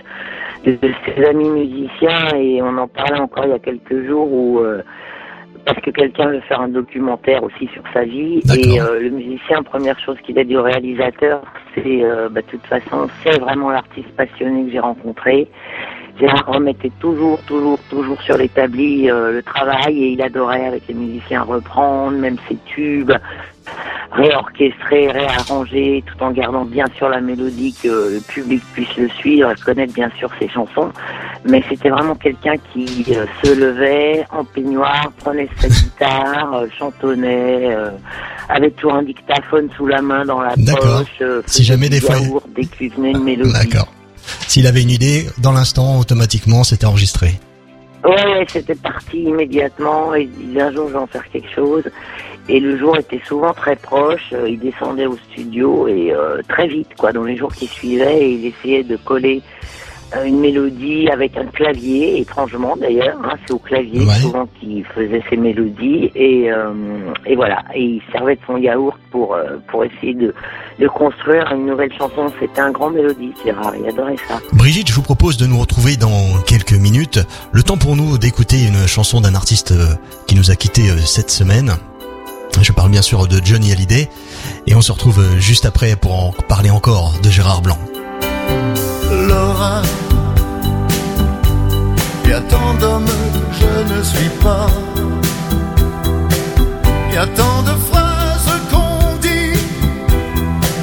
de, 0.64 0.73
de 0.81 0.93
ses 1.05 1.25
amis 1.27 1.51
musiciens. 1.51 2.35
Et 2.37 2.62
on 2.62 2.79
en 2.79 2.87
parlait 2.88 3.21
encore 3.21 3.45
il 3.47 3.51
y 3.51 3.55
a 3.55 3.59
quelques 3.59 4.07
jours 4.07 4.33
où... 4.33 4.61
euh, 4.61 4.81
parce 5.65 5.81
que 5.81 5.91
quelqu'un 5.91 6.29
veut 6.29 6.41
faire 6.41 6.61
un 6.61 6.69
documentaire 6.69 7.43
aussi 7.43 7.69
sur 7.73 7.83
sa 7.93 8.05
vie. 8.05 8.41
Et 8.57 8.81
euh, 8.81 9.01
le 9.01 9.11
musicien, 9.11 9.63
première 9.63 9.99
chose 10.01 10.17
qu'il 10.25 10.39
a 10.39 10.45
dit 10.45 10.57
au 10.57 10.63
réalisateur, 10.63 11.43
c'est, 11.75 12.03
euh, 12.03 12.29
bah, 12.29 12.41
de 12.43 12.47
toute 12.47 12.67
façon, 12.67 13.09
c'est 13.23 13.39
vraiment 13.39 13.71
l'artiste 13.71 14.11
passionné 14.17 14.65
que 14.65 14.73
j'ai 14.73 14.81
rencontré. 14.81 15.49
Gérard 16.19 16.47
remettait 16.47 16.93
toujours, 17.01 17.41
toujours, 17.43 17.79
toujours 17.89 18.21
sur 18.23 18.37
l'établi 18.37 19.11
euh, 19.11 19.33
le 19.33 19.43
travail 19.43 20.03
et 20.03 20.09
il 20.09 20.23
adorait 20.23 20.67
avec 20.67 20.83
les 20.89 20.95
musiciens 20.95 21.43
reprendre, 21.43 22.19
même 22.19 22.37
ses 22.49 22.57
tubes, 22.67 23.13
réorchestrer, 24.12 25.11
réarranger, 25.11 26.03
tout 26.07 26.23
en 26.23 26.31
gardant 26.33 26.64
bien 26.64 26.87
sûr 26.96 27.09
la 27.09 27.20
mélodie 27.20 27.75
que 27.83 27.88
le 27.88 28.20
public 28.20 28.62
puisse 28.73 28.96
le 28.96 29.09
suivre, 29.09 29.53
connaître 29.64 29.92
bien 29.94 30.11
sûr 30.18 30.29
ses 30.38 30.49
chansons. 30.49 30.90
Mais 31.49 31.62
c'était 31.68 31.88
vraiment 31.90 32.14
quelqu'un 32.16 32.55
qui 32.73 33.07
euh, 33.11 33.25
se 33.42 33.55
levait 33.55 34.25
en 34.31 34.44
peignoir, 34.44 35.11
prenait 35.18 35.49
sa 35.59 35.68
guitare, 35.68 36.55
euh, 36.55 36.66
chantonnait, 36.79 37.75
euh, 37.75 37.90
avait 38.49 38.70
toujours 38.73 38.94
un 38.94 39.03
dictaphone 39.03 39.68
sous 39.77 39.87
la 39.87 40.03
main 40.03 40.25
dans 40.25 40.40
la 40.40 40.55
poche. 40.55 41.23
Si 41.46 41.64
jamais 41.64 41.88
des 41.88 42.01
fois- 42.01 42.18
yaourt 42.18 42.44
dès 42.55 42.64
que 42.64 42.77
lui 42.79 42.88
venait 42.88 43.12
une 43.12 43.25
mélodie. 43.25 43.53
D'accord. 43.53 43.92
S'il 44.49 44.66
avait 44.66 44.83
une 44.83 44.90
idée, 44.90 45.27
dans 45.38 45.53
l'instant, 45.53 45.99
automatiquement, 45.99 46.62
c'était 46.64 46.87
enregistré. 46.87 47.40
Ouais, 48.05 48.11
ouais, 48.11 48.46
c'était 48.49 48.75
parti 48.75 49.18
immédiatement. 49.25 50.14
Il 50.14 50.31
disait 50.31 50.62
un 50.62 50.73
jour 50.73 50.88
je 50.88 50.92
vais 50.94 50.99
en 50.99 51.07
faire 51.07 51.29
quelque 51.31 51.51
chose. 51.55 51.85
Et 52.53 52.59
le 52.61 52.77
jour 52.77 52.97
était 52.97 53.21
souvent 53.27 53.53
très 53.53 53.77
proche. 53.77 54.31
Euh, 54.33 54.49
Il 54.49 54.59
descendait 54.59 55.07
au 55.07 55.17
studio 55.31 55.87
et 55.89 56.13
euh, 56.13 56.41
très 56.49 56.67
vite, 56.67 56.89
quoi, 56.99 57.13
dans 57.13 57.25
les 57.25 57.37
jours 57.37 57.53
qui 57.55 57.67
suivaient, 57.67 58.29
il 58.33 58.47
essayait 58.47 58.83
de 58.83 58.97
coller 58.97 59.41
euh, 60.17 60.25
une 60.25 60.41
mélodie 60.41 61.09
avec 61.09 61.37
un 61.37 61.45
clavier, 61.47 62.19
étrangement 62.21 62.75
d'ailleurs. 62.77 63.17
Hein, 63.25 63.35
C'est 63.47 63.53
au 63.53 63.59
clavier 63.61 64.01
Ouais. 64.05 64.15
souvent 64.23 64.49
qu'il 64.59 64.85
faisait 64.87 65.23
ses 65.31 65.37
mélodies. 65.37 66.11
Et, 66.17 66.51
euh, 66.51 66.73
et 67.25 67.37
voilà. 67.37 67.59
Et 67.77 67.83
il 67.83 68.03
servait 68.11 68.35
de 68.35 68.41
son 68.47 68.57
yaourt 68.57 68.99
pour 69.13 69.35
euh, 69.35 69.59
pour 69.69 69.85
essayer 69.85 70.15
de 70.15 70.35
de 70.81 70.89
construire 70.89 71.53
une 71.53 71.67
nouvelle 71.67 71.93
chanson. 71.97 72.33
C'était 72.41 72.61
un 72.63 72.73
grand 72.73 72.91
mélodie, 72.91 73.33
Gérard. 73.45 73.75
Il 73.81 73.87
adorait 73.89 74.17
ça. 74.27 74.41
Brigitte, 74.55 74.89
je 74.89 74.95
vous 74.95 75.03
propose 75.13 75.37
de 75.37 75.47
nous 75.47 75.59
retrouver 75.61 75.97
dans 75.97 76.41
quelques 76.47 76.73
minutes. 76.87 77.21
Le 77.53 77.63
temps 77.63 77.77
pour 77.79 77.95
nous 77.95 78.19
d'écouter 78.19 78.57
une 78.67 78.89
chanson 78.89 79.21
d'un 79.21 79.35
artiste 79.37 79.73
qui 80.27 80.35
nous 80.35 80.51
a 80.51 80.57
quittés 80.57 80.89
cette 81.05 81.31
semaine. 81.31 81.77
Je 82.61 82.73
parle 82.73 82.91
bien 82.91 83.03
sûr 83.03 83.27
de 83.27 83.41
Johnny 83.45 83.73
Hallyday. 83.73 84.09
Et 84.67 84.75
on 84.75 84.83
se 84.83 84.93
retrouve 84.93 85.21
euh, 85.21 85.41
juste 85.41 85.67
après 85.67 85.97
pour 85.97 86.13
en 86.15 86.33
parler 86.49 86.71
encore 86.71 87.15
de 87.23 87.31
Gérard 87.31 87.63
Blanc. 87.63 87.79
Laura, 89.29 89.83
il 92.25 92.31
y 92.31 92.33
a 92.33 92.41
tant 92.41 92.75
d'hommes 92.75 93.07
que 93.07 93.57
je 93.61 93.95
ne 93.95 94.03
suis 94.03 94.31
pas. 94.43 94.67
Il 97.09 97.15
y 97.15 97.19
a 97.19 97.27
tant 97.27 97.63
de 97.63 97.73
phrases 97.91 98.61
qu'on 98.71 99.17
dit 99.17 99.59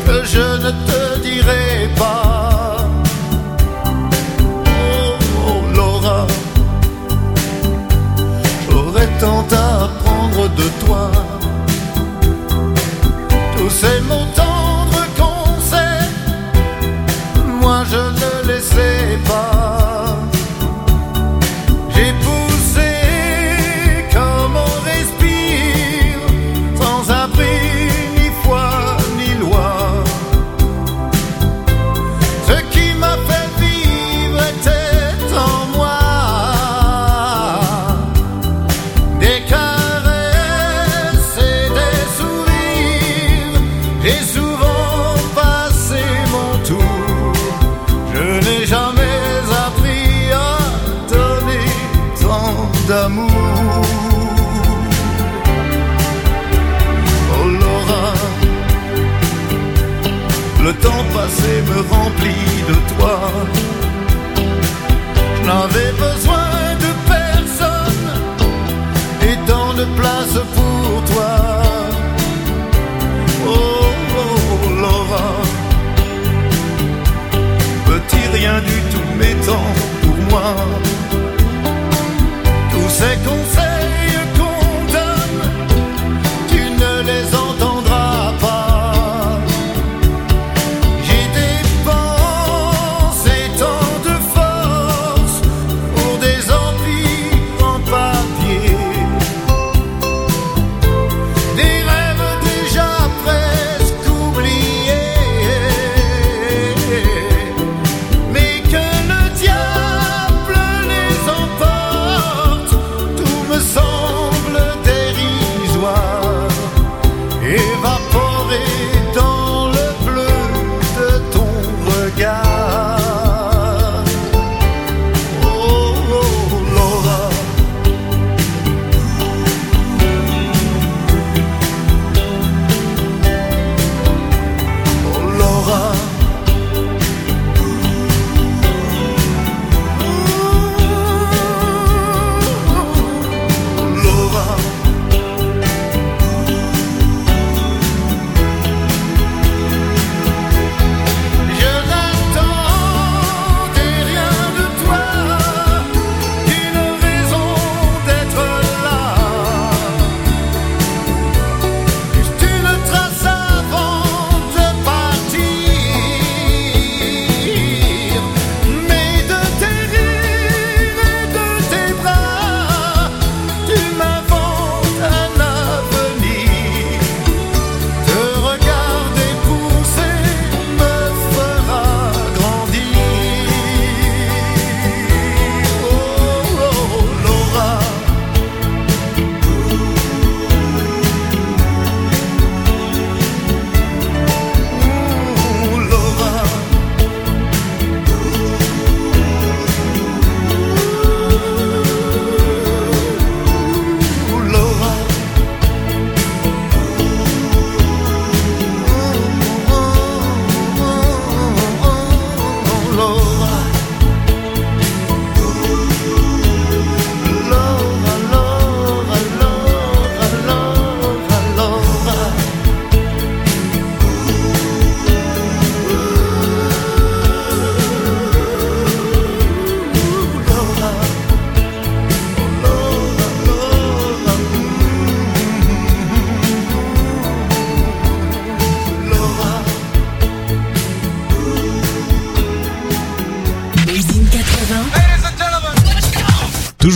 que 0.06 0.26
je 0.26 0.66
ne 0.66 0.72
te 0.72 1.07
Tous 13.68 13.74
ces 13.74 14.00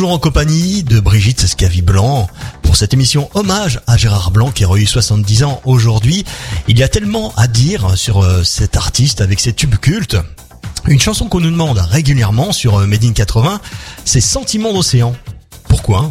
Toujours 0.02 0.16
en 0.16 0.18
compagnie 0.18 0.82
de 0.82 1.00
Brigitte 1.00 1.42
Scavi-Blanc 1.42 2.26
pour 2.64 2.76
cette 2.76 2.92
émission 2.92 3.30
hommage 3.36 3.80
à 3.86 3.98
Gérard 3.98 4.32
Blanc 4.32 4.50
qui 4.50 4.66
aurait 4.66 4.82
eu 4.82 4.88
70 4.88 5.44
ans 5.44 5.62
aujourd'hui. 5.64 6.26
Il 6.68 6.80
y 6.80 6.82
a 6.82 6.88
tellement 6.88 7.32
à 7.38 7.46
dire 7.46 7.96
sur 7.96 8.24
euh, 8.24 8.42
cet 8.42 8.78
artiste 8.78 9.22
avec 9.22 9.40
ses 9.40 9.54
tubes 9.54 9.76
cultes. 9.76 10.18
Une 10.88 11.00
chanson 11.00 11.30
qu'on 11.30 11.40
nous 11.40 11.52
demande 11.52 11.78
régulièrement 11.78 12.52
sur 12.52 12.80
euh, 12.80 12.88
Made 12.88 13.04
in 13.04 13.14
80, 13.14 13.62
c'est 14.04 14.22
Sentiment 14.22 14.74
d'océan. 14.74 15.14
Pourquoi? 15.70 16.10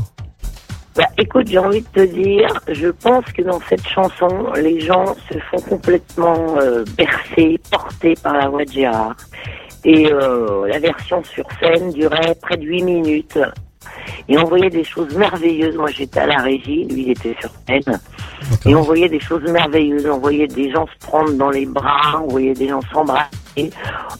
Bah, 0.94 1.06
écoute, 1.18 1.48
j'ai 1.48 1.58
envie 1.58 1.82
de 1.82 1.88
te 1.92 2.14
dire, 2.14 2.60
je 2.70 2.90
pense 2.90 3.24
que 3.36 3.42
dans 3.42 3.58
cette 3.68 3.88
chanson, 3.88 4.52
les 4.54 4.78
gens 4.78 5.16
se 5.32 5.36
font 5.50 5.68
complètement 5.68 6.56
euh, 6.60 6.84
bercer, 6.96 7.58
porter 7.68 8.14
par 8.22 8.34
la 8.34 8.48
voix 8.50 8.64
de 8.64 8.70
Gérard. 8.70 9.16
Et 9.84 10.12
euh, 10.12 10.68
la 10.68 10.78
version 10.78 11.24
sur 11.24 11.44
scène 11.58 11.90
durait 11.92 12.36
près 12.40 12.56
de 12.56 12.66
8 12.66 12.82
minutes. 12.84 13.38
Et 14.28 14.38
on 14.38 14.44
voyait 14.44 14.70
des 14.70 14.84
choses 14.84 15.14
merveilleuses. 15.16 15.76
Moi, 15.76 15.90
j'étais 15.90 16.20
à 16.20 16.26
la 16.26 16.38
régie, 16.38 16.84
lui, 16.84 17.02
il 17.02 17.10
était 17.10 17.36
sur 17.40 17.50
scène. 17.66 18.00
Et 18.66 18.74
on 18.74 18.82
voyait 18.82 19.08
des 19.08 19.20
choses 19.20 19.42
merveilleuses. 19.50 20.06
On 20.06 20.18
voyait 20.18 20.46
des 20.46 20.70
gens 20.70 20.86
se 20.86 21.06
prendre 21.06 21.32
dans 21.32 21.50
les 21.50 21.66
bras, 21.66 22.22
on 22.24 22.28
voyait 22.28 22.54
des 22.54 22.68
gens 22.68 22.80
s'embrasser, 22.92 23.70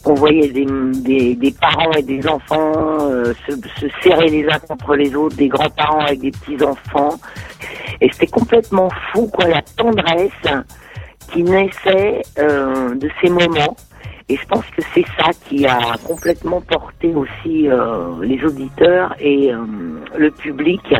on 0.05 0.13
voyait 0.13 0.49
des, 0.49 0.65
des, 0.65 1.35
des 1.35 1.51
parents 1.59 1.91
et 1.93 2.03
des 2.03 2.27
enfants 2.27 2.73
euh, 2.75 3.33
se, 3.47 3.53
se 3.79 3.87
serrer 4.03 4.27
les 4.27 4.47
uns 4.47 4.59
contre 4.59 4.95
les 4.95 5.15
autres, 5.15 5.35
des 5.35 5.47
grands-parents 5.47 6.01
avec 6.01 6.19
des 6.19 6.31
petits-enfants. 6.31 7.17
Et 8.01 8.09
c'était 8.11 8.27
complètement 8.27 8.89
fou, 9.11 9.27
quoi, 9.27 9.47
la 9.47 9.61
tendresse 9.61 10.31
qui 11.31 11.43
naissait 11.43 12.21
euh, 12.39 12.95
de 12.95 13.09
ces 13.21 13.29
moments. 13.29 13.75
Et 14.29 14.37
je 14.37 14.45
pense 14.47 14.65
que 14.77 14.81
c'est 14.93 15.05
ça 15.17 15.31
qui 15.47 15.65
a 15.65 15.77
complètement 16.07 16.61
porté 16.61 17.13
aussi 17.13 17.67
euh, 17.69 18.15
les 18.21 18.43
auditeurs 18.43 19.13
et 19.19 19.51
euh, 19.53 19.57
le 20.17 20.31
public 20.31 20.93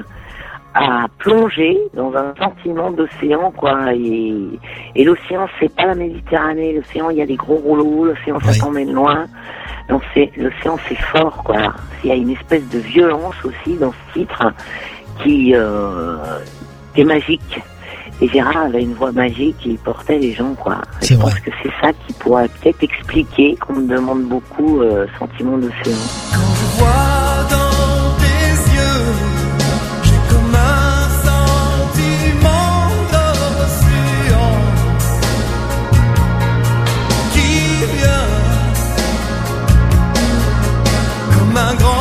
à 0.73 1.05
plonger 1.17 1.77
dans 1.93 2.13
un 2.15 2.33
sentiment 2.35 2.91
d'océan, 2.91 3.51
quoi. 3.51 3.93
Et, 3.93 4.33
et 4.95 5.03
l'océan, 5.03 5.47
c'est 5.59 5.73
pas 5.75 5.85
la 5.87 5.95
Méditerranée. 5.95 6.73
L'océan, 6.73 7.09
il 7.09 7.17
y 7.17 7.21
a 7.21 7.25
des 7.25 7.35
gros 7.35 7.55
rouleaux. 7.57 8.05
L'océan, 8.05 8.39
ça 8.39 8.51
Oui. 8.51 8.57
t'emmène 8.59 8.93
loin. 8.93 9.25
Donc 9.89 10.01
c'est 10.13 10.31
l'océan, 10.37 10.77
c'est 10.87 10.95
fort, 10.95 11.43
quoi. 11.43 11.73
Il 12.03 12.09
y 12.09 12.13
a 12.13 12.15
une 12.15 12.29
espèce 12.31 12.67
de 12.69 12.79
violence 12.79 13.35
aussi 13.43 13.75
dans 13.77 13.91
ce 13.91 14.19
titre 14.19 14.53
qui, 15.21 15.53
euh, 15.53 16.15
qui 16.95 17.01
est 17.01 17.05
magique. 17.05 17.59
Et 18.23 18.27
Gérard 18.27 18.65
avait 18.65 18.83
une 18.83 18.93
voix 18.93 19.11
magique 19.11 19.55
et 19.65 19.69
il 19.69 19.77
portait 19.79 20.19
les 20.19 20.31
gens, 20.33 20.53
quoi. 20.53 20.77
Je 21.01 21.15
pense 21.15 21.31
vrai. 21.31 21.41
que 21.41 21.49
c'est 21.63 21.71
ça 21.81 21.91
qui 22.05 22.13
pourrait 22.13 22.47
peut-être 22.61 22.83
expliquer 22.83 23.55
qu'on 23.55 23.73
me 23.73 23.87
demande 23.87 24.25
beaucoup 24.25 24.81
euh, 24.81 25.07
sentiment 25.17 25.57
d'océan. 25.57 25.97
Quand 26.31 26.53
je 26.53 26.65
vois 26.77 27.47
dans 27.49 28.13
tes 28.19 28.51
yeux, 28.75 29.05
j'ai 30.03 30.19
comme 30.29 30.53
un 30.53 31.09
sentiment 31.25 32.89
d'océan 33.11 34.51
qui 37.33 37.51
vient 37.97 38.29
comme 41.39 41.57
un 41.57 41.73
grand 41.73 42.00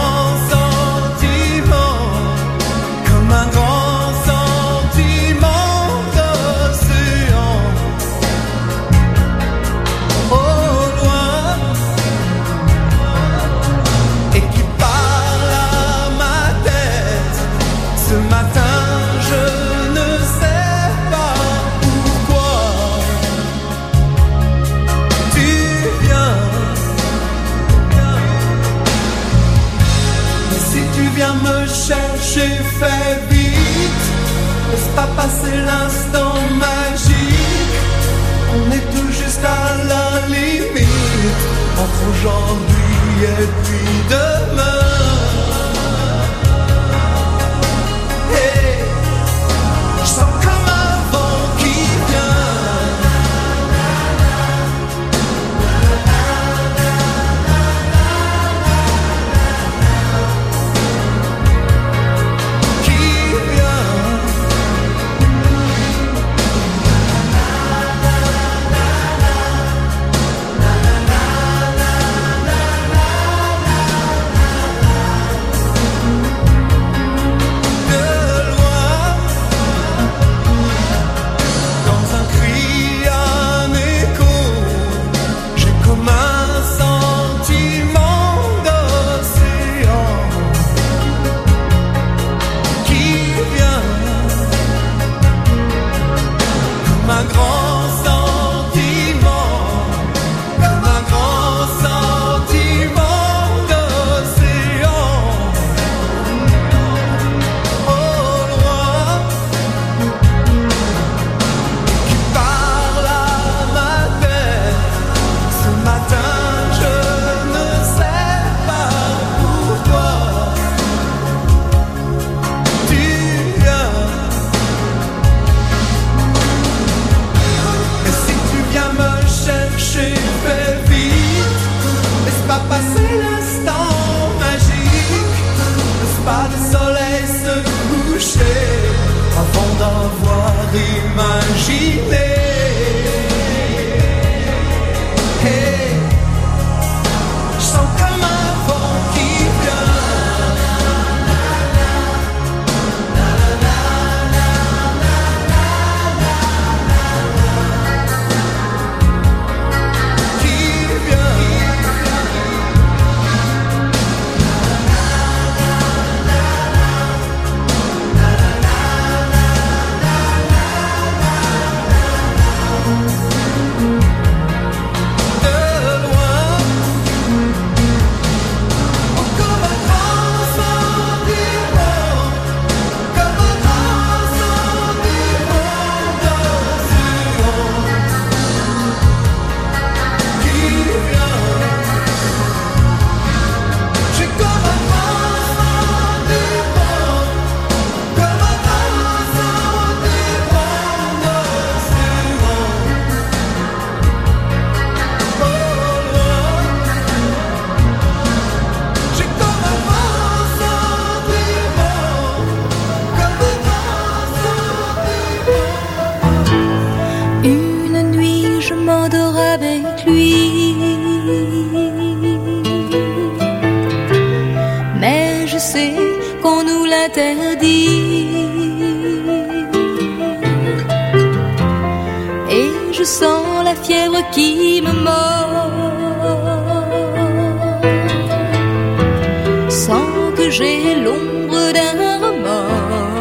l'ombre 241.05 241.63
d'un 241.77 242.17
remords. 242.25 243.21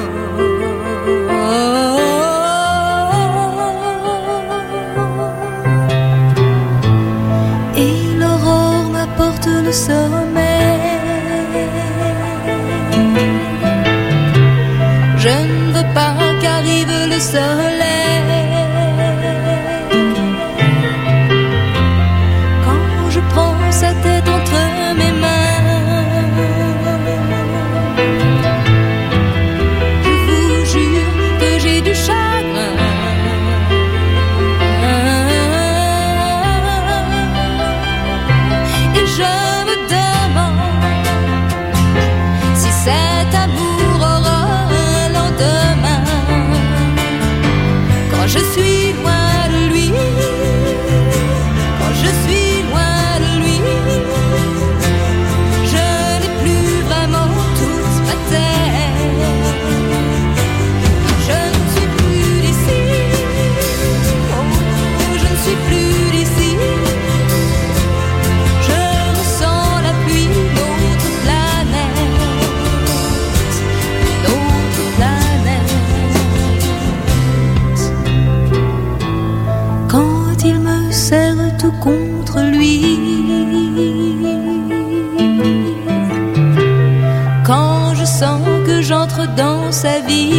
Et 7.83 7.97
l'aurore 8.19 8.85
m'apporte 8.95 9.47
le 9.47 9.71
sommeil. 9.71 10.79
Je 15.23 15.35
ne 15.51 15.71
veux 15.75 15.89
pas 15.93 16.15
qu'arrive 16.41 16.93
le 17.13 17.19
soleil. 17.19 17.58
Sa 89.71 89.99
vie. 89.99 90.33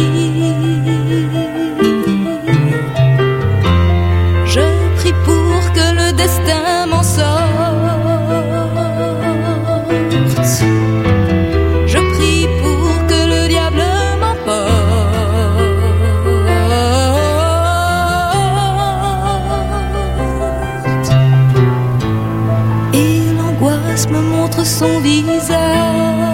Je 4.45 4.65
prie 4.97 5.13
pour 5.25 5.73
que 5.73 5.85
le 5.99 6.11
destin 6.13 6.85
m'en 6.87 7.03
sorte. 7.03 7.29
Je 11.87 11.99
prie 12.13 12.47
pour 12.61 13.07
que 13.07 13.19
le 13.33 13.47
diable 13.47 13.83
m'emporte. 14.19 14.59
Et 22.93 23.21
l'angoisse 23.37 24.09
me 24.09 24.21
montre 24.21 24.65
son 24.65 24.99
visage. 24.99 26.30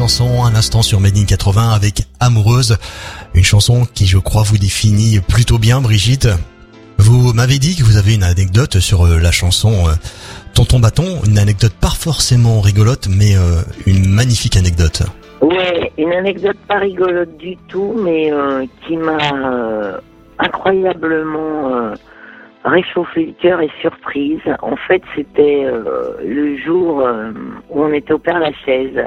Sanson, 0.00 0.44
un 0.44 0.54
instant 0.54 0.80
sur 0.80 0.98
Made 0.98 1.18
in 1.18 1.26
80 1.26 1.72
avec 1.72 2.04
Amoureuse, 2.20 2.78
une 3.34 3.44
chanson 3.44 3.84
qui 3.84 4.06
je 4.06 4.16
crois 4.16 4.42
vous 4.42 4.56
définit 4.56 5.20
plutôt 5.20 5.58
bien 5.58 5.82
Brigitte. 5.82 6.26
Vous 6.96 7.34
m'avez 7.34 7.58
dit 7.58 7.76
que 7.76 7.82
vous 7.84 7.98
avez 7.98 8.14
une 8.14 8.22
anecdote 8.22 8.78
sur 8.78 9.04
euh, 9.04 9.18
la 9.22 9.30
chanson 9.30 9.68
euh, 9.68 9.92
Tonton 10.54 10.80
Bâton, 10.80 11.20
une 11.28 11.38
anecdote 11.38 11.74
pas 11.78 11.90
forcément 11.90 12.62
rigolote 12.62 13.08
mais 13.10 13.36
euh, 13.36 13.60
une 13.86 14.08
magnifique 14.08 14.56
anecdote. 14.56 15.02
Ouais, 15.42 15.92
une 15.98 16.14
anecdote 16.14 16.56
pas 16.66 16.78
rigolote 16.78 17.36
du 17.36 17.58
tout, 17.68 17.94
mais 18.02 18.32
qui 18.86 18.96
m'a 18.96 19.18
incroyablement 20.38 21.92
réchauffé 22.64 23.26
le 23.26 23.32
cœur 23.42 23.60
et 23.60 23.70
surprise. 23.82 24.40
En 24.62 24.76
fait, 24.76 25.02
c'était 25.14 25.66
le 26.24 26.56
jour 26.56 27.06
où 27.68 27.82
on 27.82 27.92
était 27.92 28.14
au 28.14 28.18
Père 28.18 28.38
Lachaise 28.38 28.98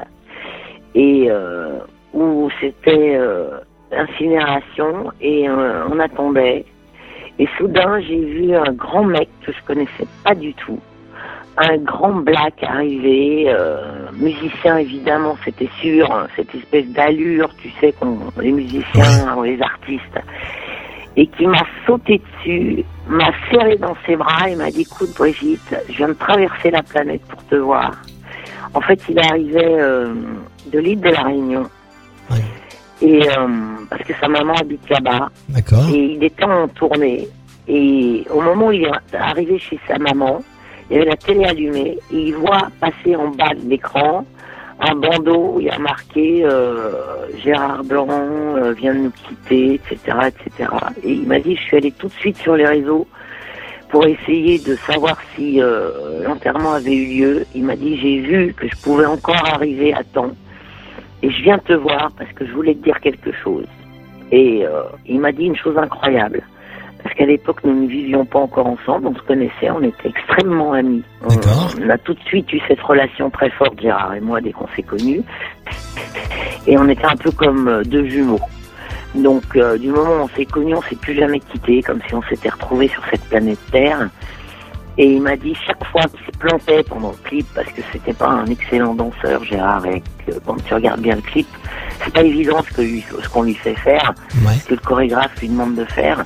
et 0.95 1.27
euh, 1.29 1.79
où 2.13 2.49
c'était 2.59 3.15
euh, 3.15 3.59
incinération 3.91 5.11
et 5.21 5.49
euh, 5.49 5.87
on 5.91 5.99
attendait. 5.99 6.65
Et 7.39 7.47
soudain, 7.57 7.99
j'ai 8.01 8.19
vu 8.19 8.55
un 8.55 8.71
grand 8.73 9.03
mec 9.03 9.27
que 9.45 9.51
je 9.51 9.63
connaissais 9.65 10.07
pas 10.23 10.35
du 10.35 10.53
tout 10.53 10.79
un 11.57 11.77
grand 11.77 12.13
black 12.13 12.63
arrivé, 12.63 13.45
euh, 13.47 14.11
musicien 14.13 14.77
évidemment, 14.77 15.37
c'était 15.45 15.69
sûr, 15.79 16.11
hein, 16.11 16.27
cette 16.35 16.53
espèce 16.55 16.87
d'allure, 16.87 17.49
tu 17.61 17.69
sais, 17.79 17.91
qu'on 17.93 18.17
les 18.39 18.51
musiciens, 18.51 19.41
les 19.43 19.61
artistes, 19.61 20.19
et 21.15 21.27
qui 21.27 21.45
m'a 21.45 21.63
sauté 21.85 22.19
dessus, 22.19 22.83
m'a 23.07 23.31
serré 23.51 23.77
dans 23.77 23.95
ses 24.05 24.15
bras 24.15 24.49
et 24.49 24.55
m'a 24.55 24.71
dit, 24.71 24.81
écoute 24.81 25.13
Brigitte, 25.15 25.75
je 25.89 25.97
viens 25.97 26.09
de 26.09 26.13
traverser 26.13 26.71
la 26.71 26.81
planète 26.81 27.21
pour 27.27 27.43
te 27.45 27.55
voir. 27.55 27.91
En 28.73 28.81
fait, 28.81 28.99
il 29.07 29.19
arrivait 29.19 29.79
euh, 29.79 30.15
de 30.72 30.80
l'île 30.80 31.01
de 31.01 31.09
la 31.09 31.24
Réunion. 31.24 31.70
Et 33.01 33.22
euh, 33.28 33.47
parce 33.89 34.03
que 34.03 34.14
sa 34.20 34.30
maman 34.30 34.53
habite 34.53 34.89
là-bas. 34.89 35.30
D'accord. 35.49 35.89
Et 35.89 36.14
il 36.16 36.24
était 36.24 36.45
en 36.45 36.68
tournée. 36.70 37.28
Et 37.68 38.26
au 38.30 38.39
moment 38.39 38.68
où 38.68 38.72
il 38.72 38.84
est 38.84 39.16
arrivé 39.16 39.59
chez 39.59 39.78
sa 39.88 39.97
maman, 39.97 40.41
il 40.89 40.97
y 40.97 40.99
avait 40.99 41.09
la 41.09 41.18
télé 41.18 41.45
allumée 41.45 41.97
et 42.11 42.28
il 42.28 42.36
voit 42.36 42.70
passer 42.80 43.16
en 43.16 43.30
bas 43.30 43.53
de 43.55 43.68
l'écran 43.70 44.26
un 44.80 44.95
bandeau 44.95 45.53
où 45.55 45.59
il 45.59 45.68
y 45.68 45.70
a 45.70 45.80
marqué 45.80 46.43
euh, 46.43 47.28
Gérard 47.43 47.84
Blanc 47.84 48.07
euh, 48.09 48.74
vient 48.74 48.93
de 48.93 48.99
nous 48.99 49.11
quitter, 49.11 49.76
etc., 49.76 50.18
etc. 50.28 50.70
Et 51.03 51.11
il 51.11 51.28
m'a 51.28 51.39
dit, 51.39 51.55
je 51.55 51.61
suis 51.61 51.78
allé 51.78 51.91
tout 51.91 52.07
de 52.07 52.14
suite 52.14 52.38
sur 52.38 52.55
les 52.55 52.66
réseaux 52.66 53.07
pour 53.89 54.05
essayer 54.05 54.59
de 54.59 54.76
savoir 54.76 55.18
si 55.36 55.61
euh, 55.61 56.24
l'enterrement 56.26 56.74
avait 56.74 56.95
eu 56.95 57.20
lieu. 57.20 57.45
Il 57.55 57.64
m'a 57.64 57.76
dit, 57.76 57.97
j'ai 57.97 58.20
vu 58.20 58.53
que 58.53 58.68
je 58.68 58.76
pouvais 58.82 59.05
encore 59.05 59.45
arriver 59.53 59.93
à 59.93 60.03
temps 60.03 60.32
et 61.24 61.32
je 61.32 61.41
viens 61.41 61.57
te 61.57 61.74
voir 61.74 62.11
parce 62.17 62.32
que 62.34 62.45
je 62.45 62.51
voulais 62.51 62.76
te 62.76 62.84
dire 62.84 62.99
quelque 62.99 63.32
chose. 63.32 63.65
Et 64.32 64.65
euh, 64.65 64.84
il 65.07 65.19
m'a 65.21 65.32
dit 65.32 65.45
une 65.45 65.55
chose 65.55 65.78
incroyable. 65.78 66.43
parce 67.01 67.15
qu'à 67.15 67.26
l'époque, 67.26 67.59
nous 67.63 67.84
ne 67.84 67.88
vivions 67.88 68.26
pas 68.26 68.39
encore 68.39 68.67
ensemble, 68.67 69.07
on 69.07 69.15
se 69.15 69.21
connaissait, 69.21 69.71
on 69.71 69.82
était 69.82 70.09
extrêmement 70.09 70.74
amis. 70.74 71.03
On, 71.24 71.30
D'accord. 71.30 71.71
on 71.82 71.89
a 71.89 71.97
tout 71.97 72.13
de 72.13 72.19
suite 72.21 72.51
eu 72.51 72.59
cette 72.67 72.82
relation 72.82 73.30
très 73.30 73.49
forte, 73.51 73.80
Gérard 73.82 74.13
et 74.15 74.19
moi, 74.19 74.41
dès 74.41 74.51
qu'on 74.51 74.67
s'est 74.76 74.84
connus. 74.84 75.21
Et 76.67 76.78
on 76.78 76.88
était 76.89 77.05
un 77.05 77.15
peu 77.15 77.32
comme 77.32 77.67
euh, 77.69 77.84
deux 77.84 78.05
jumeaux. 78.05 78.39
Donc, 79.15 79.43
euh, 79.55 79.78
du 79.78 79.89
moment 79.89 80.15
où 80.21 80.24
on 80.24 80.28
s'est 80.30 80.45
connus, 80.45 80.76
on 80.76 80.82
s'est 80.82 80.95
plus 80.95 81.13
jamais 81.13 81.39
quittés, 81.39 81.82
comme 81.84 81.99
si 82.07 82.15
on 82.15 82.24
s'était 82.24 82.49
retrouvés 82.49 82.89
sur 82.89 83.03
cette 83.09 83.24
planète 83.30 83.59
Terre. 83.71 84.09
Et 84.97 85.05
il 85.07 85.21
m'a 85.21 85.35
dit 85.35 85.55
chaque 85.65 85.83
fois 85.87 86.03
qu'il 86.03 86.19
se 86.25 86.37
plantait 86.37 86.83
pendant 86.83 87.09
le 87.11 87.17
clip, 87.27 87.47
parce 87.55 87.67
que 87.71 87.81
c'était 87.91 88.13
pas 88.13 88.27
un 88.27 88.45
excellent 88.45 88.93
danseur, 88.93 89.43
Gérard, 89.43 89.85
et 89.87 90.03
que 90.25 90.33
quand 90.45 90.55
tu 90.65 90.73
regardes 90.73 91.01
bien 91.01 91.15
le 91.15 91.21
clip, 91.21 91.47
c'est 92.03 92.13
pas 92.13 92.21
évident 92.21 92.61
ce 92.75 92.81
lui- 92.81 93.03
ce 93.23 93.27
qu'on 93.29 93.41
lui 93.43 93.55
fait 93.55 93.75
faire, 93.75 94.13
Ouais. 94.45 94.53
ce 94.61 94.65
que 94.65 94.73
le 94.75 94.79
chorégraphe 94.81 95.39
lui 95.41 95.49
demande 95.49 95.75
de 95.75 95.85
faire. 95.85 96.23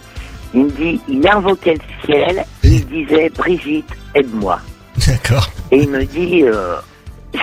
Il 0.54 0.66
me 0.66 0.70
dit, 0.72 1.00
il 1.08 1.26
invoquait 1.28 1.76
le 1.76 2.06
ciel, 2.06 2.46
il 2.64 2.86
disait, 2.88 3.30
Brigitte, 3.30 3.90
aide-moi. 4.16 4.60
D'accord. 5.08 5.50
Et 5.72 5.84
il 5.84 5.90
me 5.90 6.04
dit, 6.04 6.44
euh, 6.44 6.76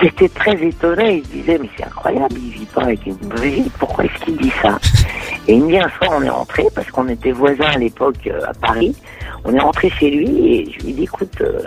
j'étais 0.01 0.29
très 0.29 0.55
étonné, 0.63 1.17
il 1.17 1.41
disait, 1.41 1.57
mais 1.59 1.69
c'est 1.77 1.85
incroyable, 1.85 2.35
il 2.37 2.51
vit 2.51 2.65
pas 2.65 2.83
avec 2.83 3.05
une 3.05 3.15
Brigitte, 3.15 3.73
pourquoi 3.79 4.05
est-ce 4.05 4.25
qu'il 4.25 4.37
dit 4.37 4.51
ça 4.61 4.79
Et 5.47 5.53
il 5.53 5.63
me 5.63 5.69
dit, 5.69 5.77
un 5.77 5.89
soir, 5.89 6.11
on 6.17 6.21
est 6.23 6.29
rentré, 6.29 6.65
parce 6.73 6.89
qu'on 6.89 7.07
était 7.07 7.31
voisins 7.31 7.71
à 7.73 7.77
l'époque 7.77 8.27
euh, 8.27 8.41
à 8.47 8.53
Paris, 8.53 8.95
on 9.43 9.53
est 9.53 9.59
rentré 9.59 9.89
chez 9.89 10.09
lui, 10.09 10.55
et 10.55 10.71
je 10.71 10.83
lui 10.83 10.89
ai 10.91 10.93
dit, 10.93 11.03
écoute, 11.03 11.41
euh, 11.41 11.59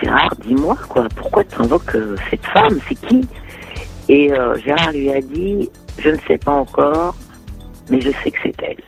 Gérard, 0.00 0.34
dis-moi, 0.44 0.76
quoi, 0.88 1.06
pourquoi 1.14 1.44
tu 1.44 1.60
invoques 1.60 1.94
euh, 1.94 2.16
cette 2.30 2.46
femme, 2.46 2.78
c'est 2.88 2.94
qui? 3.06 3.26
Et 4.08 4.32
euh, 4.32 4.56
Gérard 4.58 4.92
lui 4.92 5.10
a 5.12 5.20
dit, 5.20 5.68
je 5.98 6.10
ne 6.10 6.18
sais 6.26 6.38
pas 6.38 6.52
encore, 6.52 7.14
mais 7.90 8.00
je 8.00 8.10
sais 8.22 8.30
que 8.30 8.38
c'est 8.42 8.62
elle. 8.62 8.82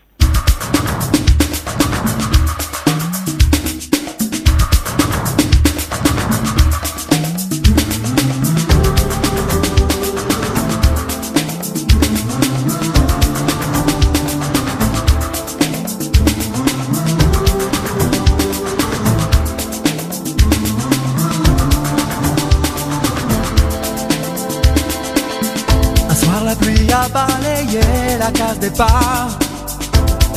La 28.22 28.30
case 28.30 28.58
départ. 28.60 29.30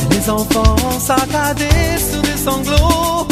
Et 0.00 0.14
les 0.14 0.28
enfants 0.28 0.76
ont 0.90 0.98
saccadé 0.98 1.68
sous 2.08 2.22
des 2.22 2.38
sanglots. 2.46 3.26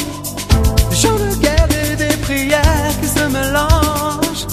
Des 0.91 0.97
chants 0.97 1.19
de 1.25 1.35
guerre 1.45 1.69
et 1.83 1.97
des 1.97 2.17
prières 2.19 2.95
qui 3.01 3.09
se 3.09 3.25
mélangent. 3.37 4.47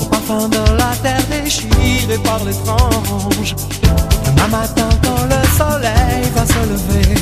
Au 0.00 0.04
parfum 0.06 0.48
de 0.48 0.62
la 0.80 0.92
terre 1.02 1.26
déchirée 1.30 2.20
par 2.24 2.40
l'étrange. 2.44 3.54
Demain 4.26 4.48
matin, 4.48 4.88
quand 5.04 5.22
le 5.34 5.40
soleil 5.60 6.24
va 6.34 6.44
se 6.54 6.62
lever, 6.72 7.14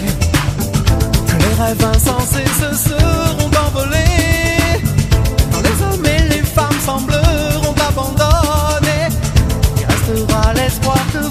les 1.42 1.54
rêves 1.62 1.84
insensés 1.94 2.50
se 2.60 2.88
seront 2.88 3.50
envolés. 3.66 4.05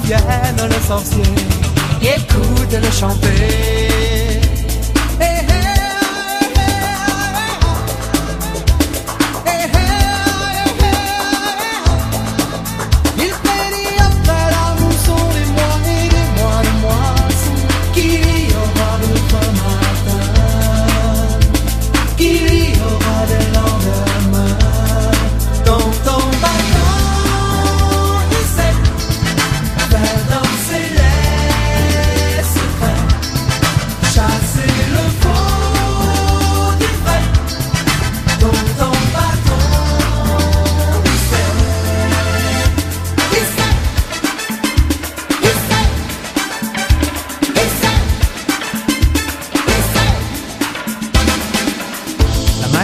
Vienne 0.05 0.69
le 0.69 0.87
sorcier. 0.87 1.23
Écoutez-le 2.01 2.91
chanter. 2.91 4.14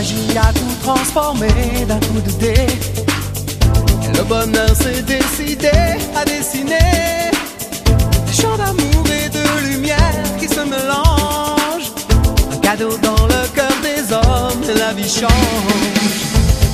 Magie 0.02 0.38
a 0.38 0.52
tout 0.52 0.76
transformé 0.82 1.48
d'un 1.88 2.00
coup 2.00 2.22
de 2.26 2.32
dé. 2.44 2.56
Le 4.18 4.24
bonheur 4.24 4.76
s'est 4.76 5.04
décidé 5.04 5.70
à 6.20 6.26
dessiner 6.26 7.30
des 8.26 8.34
champs 8.34 8.58
d'amour 8.58 9.04
et 9.20 9.30
de 9.30 9.46
lumière 9.70 10.24
qui 10.40 10.48
se 10.48 10.62
mélangent. 10.62 11.92
Un 12.54 12.58
cadeau 12.58 12.98
dans 12.98 13.26
le 13.34 13.42
cœur 13.56 13.76
des 13.88 14.02
hommes 14.14 14.64
et 14.72 14.80
la 14.80 14.92
vie 14.94 15.14
change. 15.22 15.92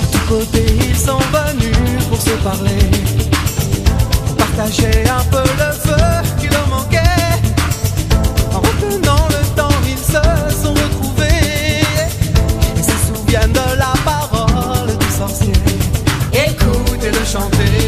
De 0.01 0.17
tous 0.17 0.25
côtés, 0.29 0.73
ils 0.89 0.97
sont 0.97 1.23
venus 1.37 2.03
pour 2.09 2.21
se 2.21 2.35
parler, 2.49 2.85
partager 4.37 5.03
un 5.19 5.23
peu 5.33 5.43
le 5.61 5.71
feu 5.85 6.36
souviennent 13.27 13.51
de 13.51 13.77
la 13.77 13.93
parole 14.03 14.97
du 14.97 15.11
sorcier. 15.17 15.53
Écoutez-le 16.33 17.25
chanter. 17.25 17.86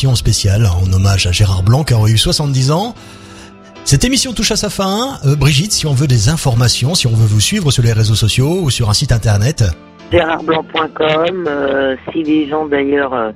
Émission 0.00 0.14
spéciale 0.14 0.62
en 0.64 0.90
hommage 0.94 1.26
à 1.26 1.30
Gérard 1.30 1.62
Blanc 1.62 1.84
qui 1.84 1.92
aurait 1.92 2.10
eu 2.10 2.16
70 2.16 2.70
ans. 2.70 2.94
Cette 3.84 4.02
émission 4.02 4.32
touche 4.32 4.50
à 4.50 4.56
sa 4.56 4.70
fin. 4.70 5.18
Euh, 5.26 5.36
Brigitte, 5.36 5.72
si 5.72 5.86
on 5.86 5.92
veut 5.92 6.06
des 6.06 6.30
informations, 6.30 6.94
si 6.94 7.06
on 7.06 7.10
veut 7.10 7.26
vous 7.26 7.40
suivre 7.40 7.70
sur 7.70 7.82
les 7.82 7.92
réseaux 7.92 8.14
sociaux 8.14 8.62
ou 8.62 8.70
sur 8.70 8.88
un 8.88 8.94
site 8.94 9.12
internet, 9.12 9.62
gérardblanc.com. 10.10 11.44
euh, 11.46 11.96
si 12.10 12.22
les 12.22 12.48
gens 12.48 12.64
d'ailleurs 12.64 13.12
euh, 13.12 13.30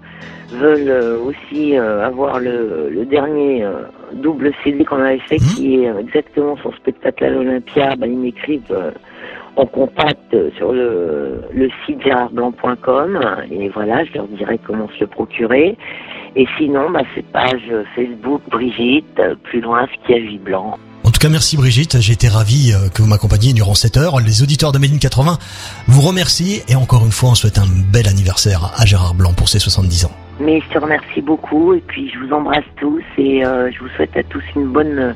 veulent 0.53 0.89
euh, 0.89 1.19
aussi 1.19 1.77
euh, 1.77 2.07
avoir 2.07 2.41
le, 2.41 2.89
le 2.89 3.05
dernier 3.05 3.63
euh, 3.63 3.83
double 4.15 4.51
CD 4.65 4.87
qu'on 4.87 5.03
avait 5.03 5.21
fait, 5.29 5.37
qui 5.37 5.75
est 5.85 5.93
exactement 6.01 6.57
son 6.63 6.73
spectacle 6.73 7.25
à 7.25 7.29
l'Olympia, 7.29 7.95
ben, 7.97 8.07
ils 8.11 8.19
m'écrivent 8.19 8.75
en 9.57 9.67
contact 9.67 10.35
sur 10.57 10.73
le, 10.73 11.43
le 11.53 11.69
site 11.85 12.03
gérardblanc.com 12.03 13.21
et 13.51 13.69
voilà, 13.69 14.03
je 14.07 14.15
leur 14.15 14.29
dirai 14.29 14.59
comment 14.67 14.89
se 14.95 15.01
le 15.01 15.09
procurer. 15.09 15.77
Et 16.37 16.47
sinon, 16.59 16.91
bah, 16.91 17.03
c'est 17.15 17.25
page 17.27 17.73
Facebook 17.95 18.43
Brigitte, 18.51 19.19
euh, 19.21 19.35
plus 19.45 19.61
loin 19.61 19.87
vie 20.09 20.39
blanc. 20.39 20.79
En 21.05 21.11
tout 21.11 21.21
cas, 21.21 21.29
merci 21.29 21.57
Brigitte. 21.57 22.01
J'ai 22.01 22.15
été 22.15 22.29
ravi 22.29 22.73
euh, 22.73 22.89
que 22.89 23.03
vous 23.03 23.09
m'accompagniez 23.09 23.53
durant 23.53 23.75
cette 23.75 23.97
heure. 23.97 24.21
Les 24.21 24.43
auditeurs 24.43 24.73
de 24.73 24.79
Made 24.79 24.95
in 24.95 24.99
80 24.99 25.39
vous 25.87 26.01
remercient 26.01 26.63
et 26.69 26.75
encore 26.75 27.05
une 27.05 27.13
fois, 27.13 27.31
on 27.31 27.35
souhaite 27.35 27.59
un 27.59 27.67
bel 27.93 28.09
anniversaire 28.09 28.73
à 28.77 28.85
Gérard 28.85 29.15
Blanc 29.15 29.33
pour 29.35 29.49
ses 29.49 29.59
70 29.59 30.07
ans. 30.07 30.13
Mais 30.41 30.61
je 30.61 30.75
te 30.75 30.79
remercie 30.79 31.21
beaucoup 31.21 31.75
et 31.75 31.81
puis 31.87 32.11
je 32.11 32.19
vous 32.19 32.33
embrasse 32.33 32.65
tous 32.81 33.03
et 33.19 33.45
euh, 33.45 33.71
je 33.71 33.79
vous 33.81 33.89
souhaite 33.91 34.17
à 34.17 34.23
tous 34.25 34.43
une 34.57 34.67
bonne 34.67 35.15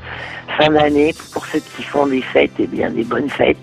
fin 0.56 0.70
d'année. 0.70 1.14
Pour 1.32 1.46
ceux 1.46 1.60
qui 1.60 1.82
font 1.82 2.06
des 2.06 2.22
fêtes, 2.22 2.52
et 2.60 2.66
bien 2.66 2.90
des 2.90 3.04
bonnes 3.04 3.30
fêtes. 3.30 3.56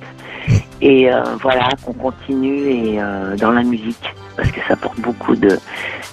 Et 0.81 1.11
euh, 1.11 1.23
voilà, 1.41 1.69
qu'on 1.83 1.93
continue 1.93 2.69
et 2.69 3.01
euh, 3.01 3.35
dans 3.37 3.51
la 3.51 3.63
musique 3.63 4.13
parce 4.35 4.51
que 4.51 4.59
ça 4.67 4.73
apporte 4.73 4.99
beaucoup 4.99 5.35
de, 5.35 5.59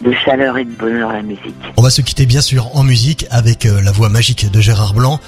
de 0.03 0.13
chaleur 0.13 0.57
et 0.59 0.65
de 0.65 0.71
bonheur 0.71 1.11
à 1.11 1.15
la 1.15 1.23
musique. 1.23 1.55
On 1.77 1.83
va 1.83 1.91
se 1.91 2.01
quitter 2.01 2.27
bien 2.27 2.41
sûr 2.41 2.75
en 2.77 2.85
musique 2.85 3.27
avec 3.31 3.67
euh, 3.67 3.81
la 3.83 3.93
voix 3.93 4.09
magique 4.09 4.51
de 4.51 4.61
Gérard 4.61 4.95
Blanc. 4.95 5.21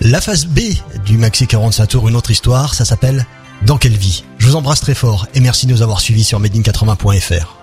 La 0.00 0.20
phase 0.20 0.46
B 0.46 0.60
du 1.04 1.16
Maxi 1.18 1.46
45 1.46 1.86
Tour, 1.86 2.08
une 2.08 2.16
autre 2.16 2.30
histoire, 2.30 2.74
ça 2.74 2.84
s'appelle 2.84 3.26
Dans 3.62 3.78
quelle 3.78 3.96
vie? 3.96 4.24
Je 4.38 4.46
vous 4.46 4.56
embrasse 4.56 4.80
très 4.80 4.94
fort 4.94 5.26
et 5.34 5.40
merci 5.40 5.66
de 5.66 5.72
nous 5.72 5.82
avoir 5.82 6.00
suivis 6.00 6.24
sur 6.24 6.40
madein80.fr. 6.40 7.55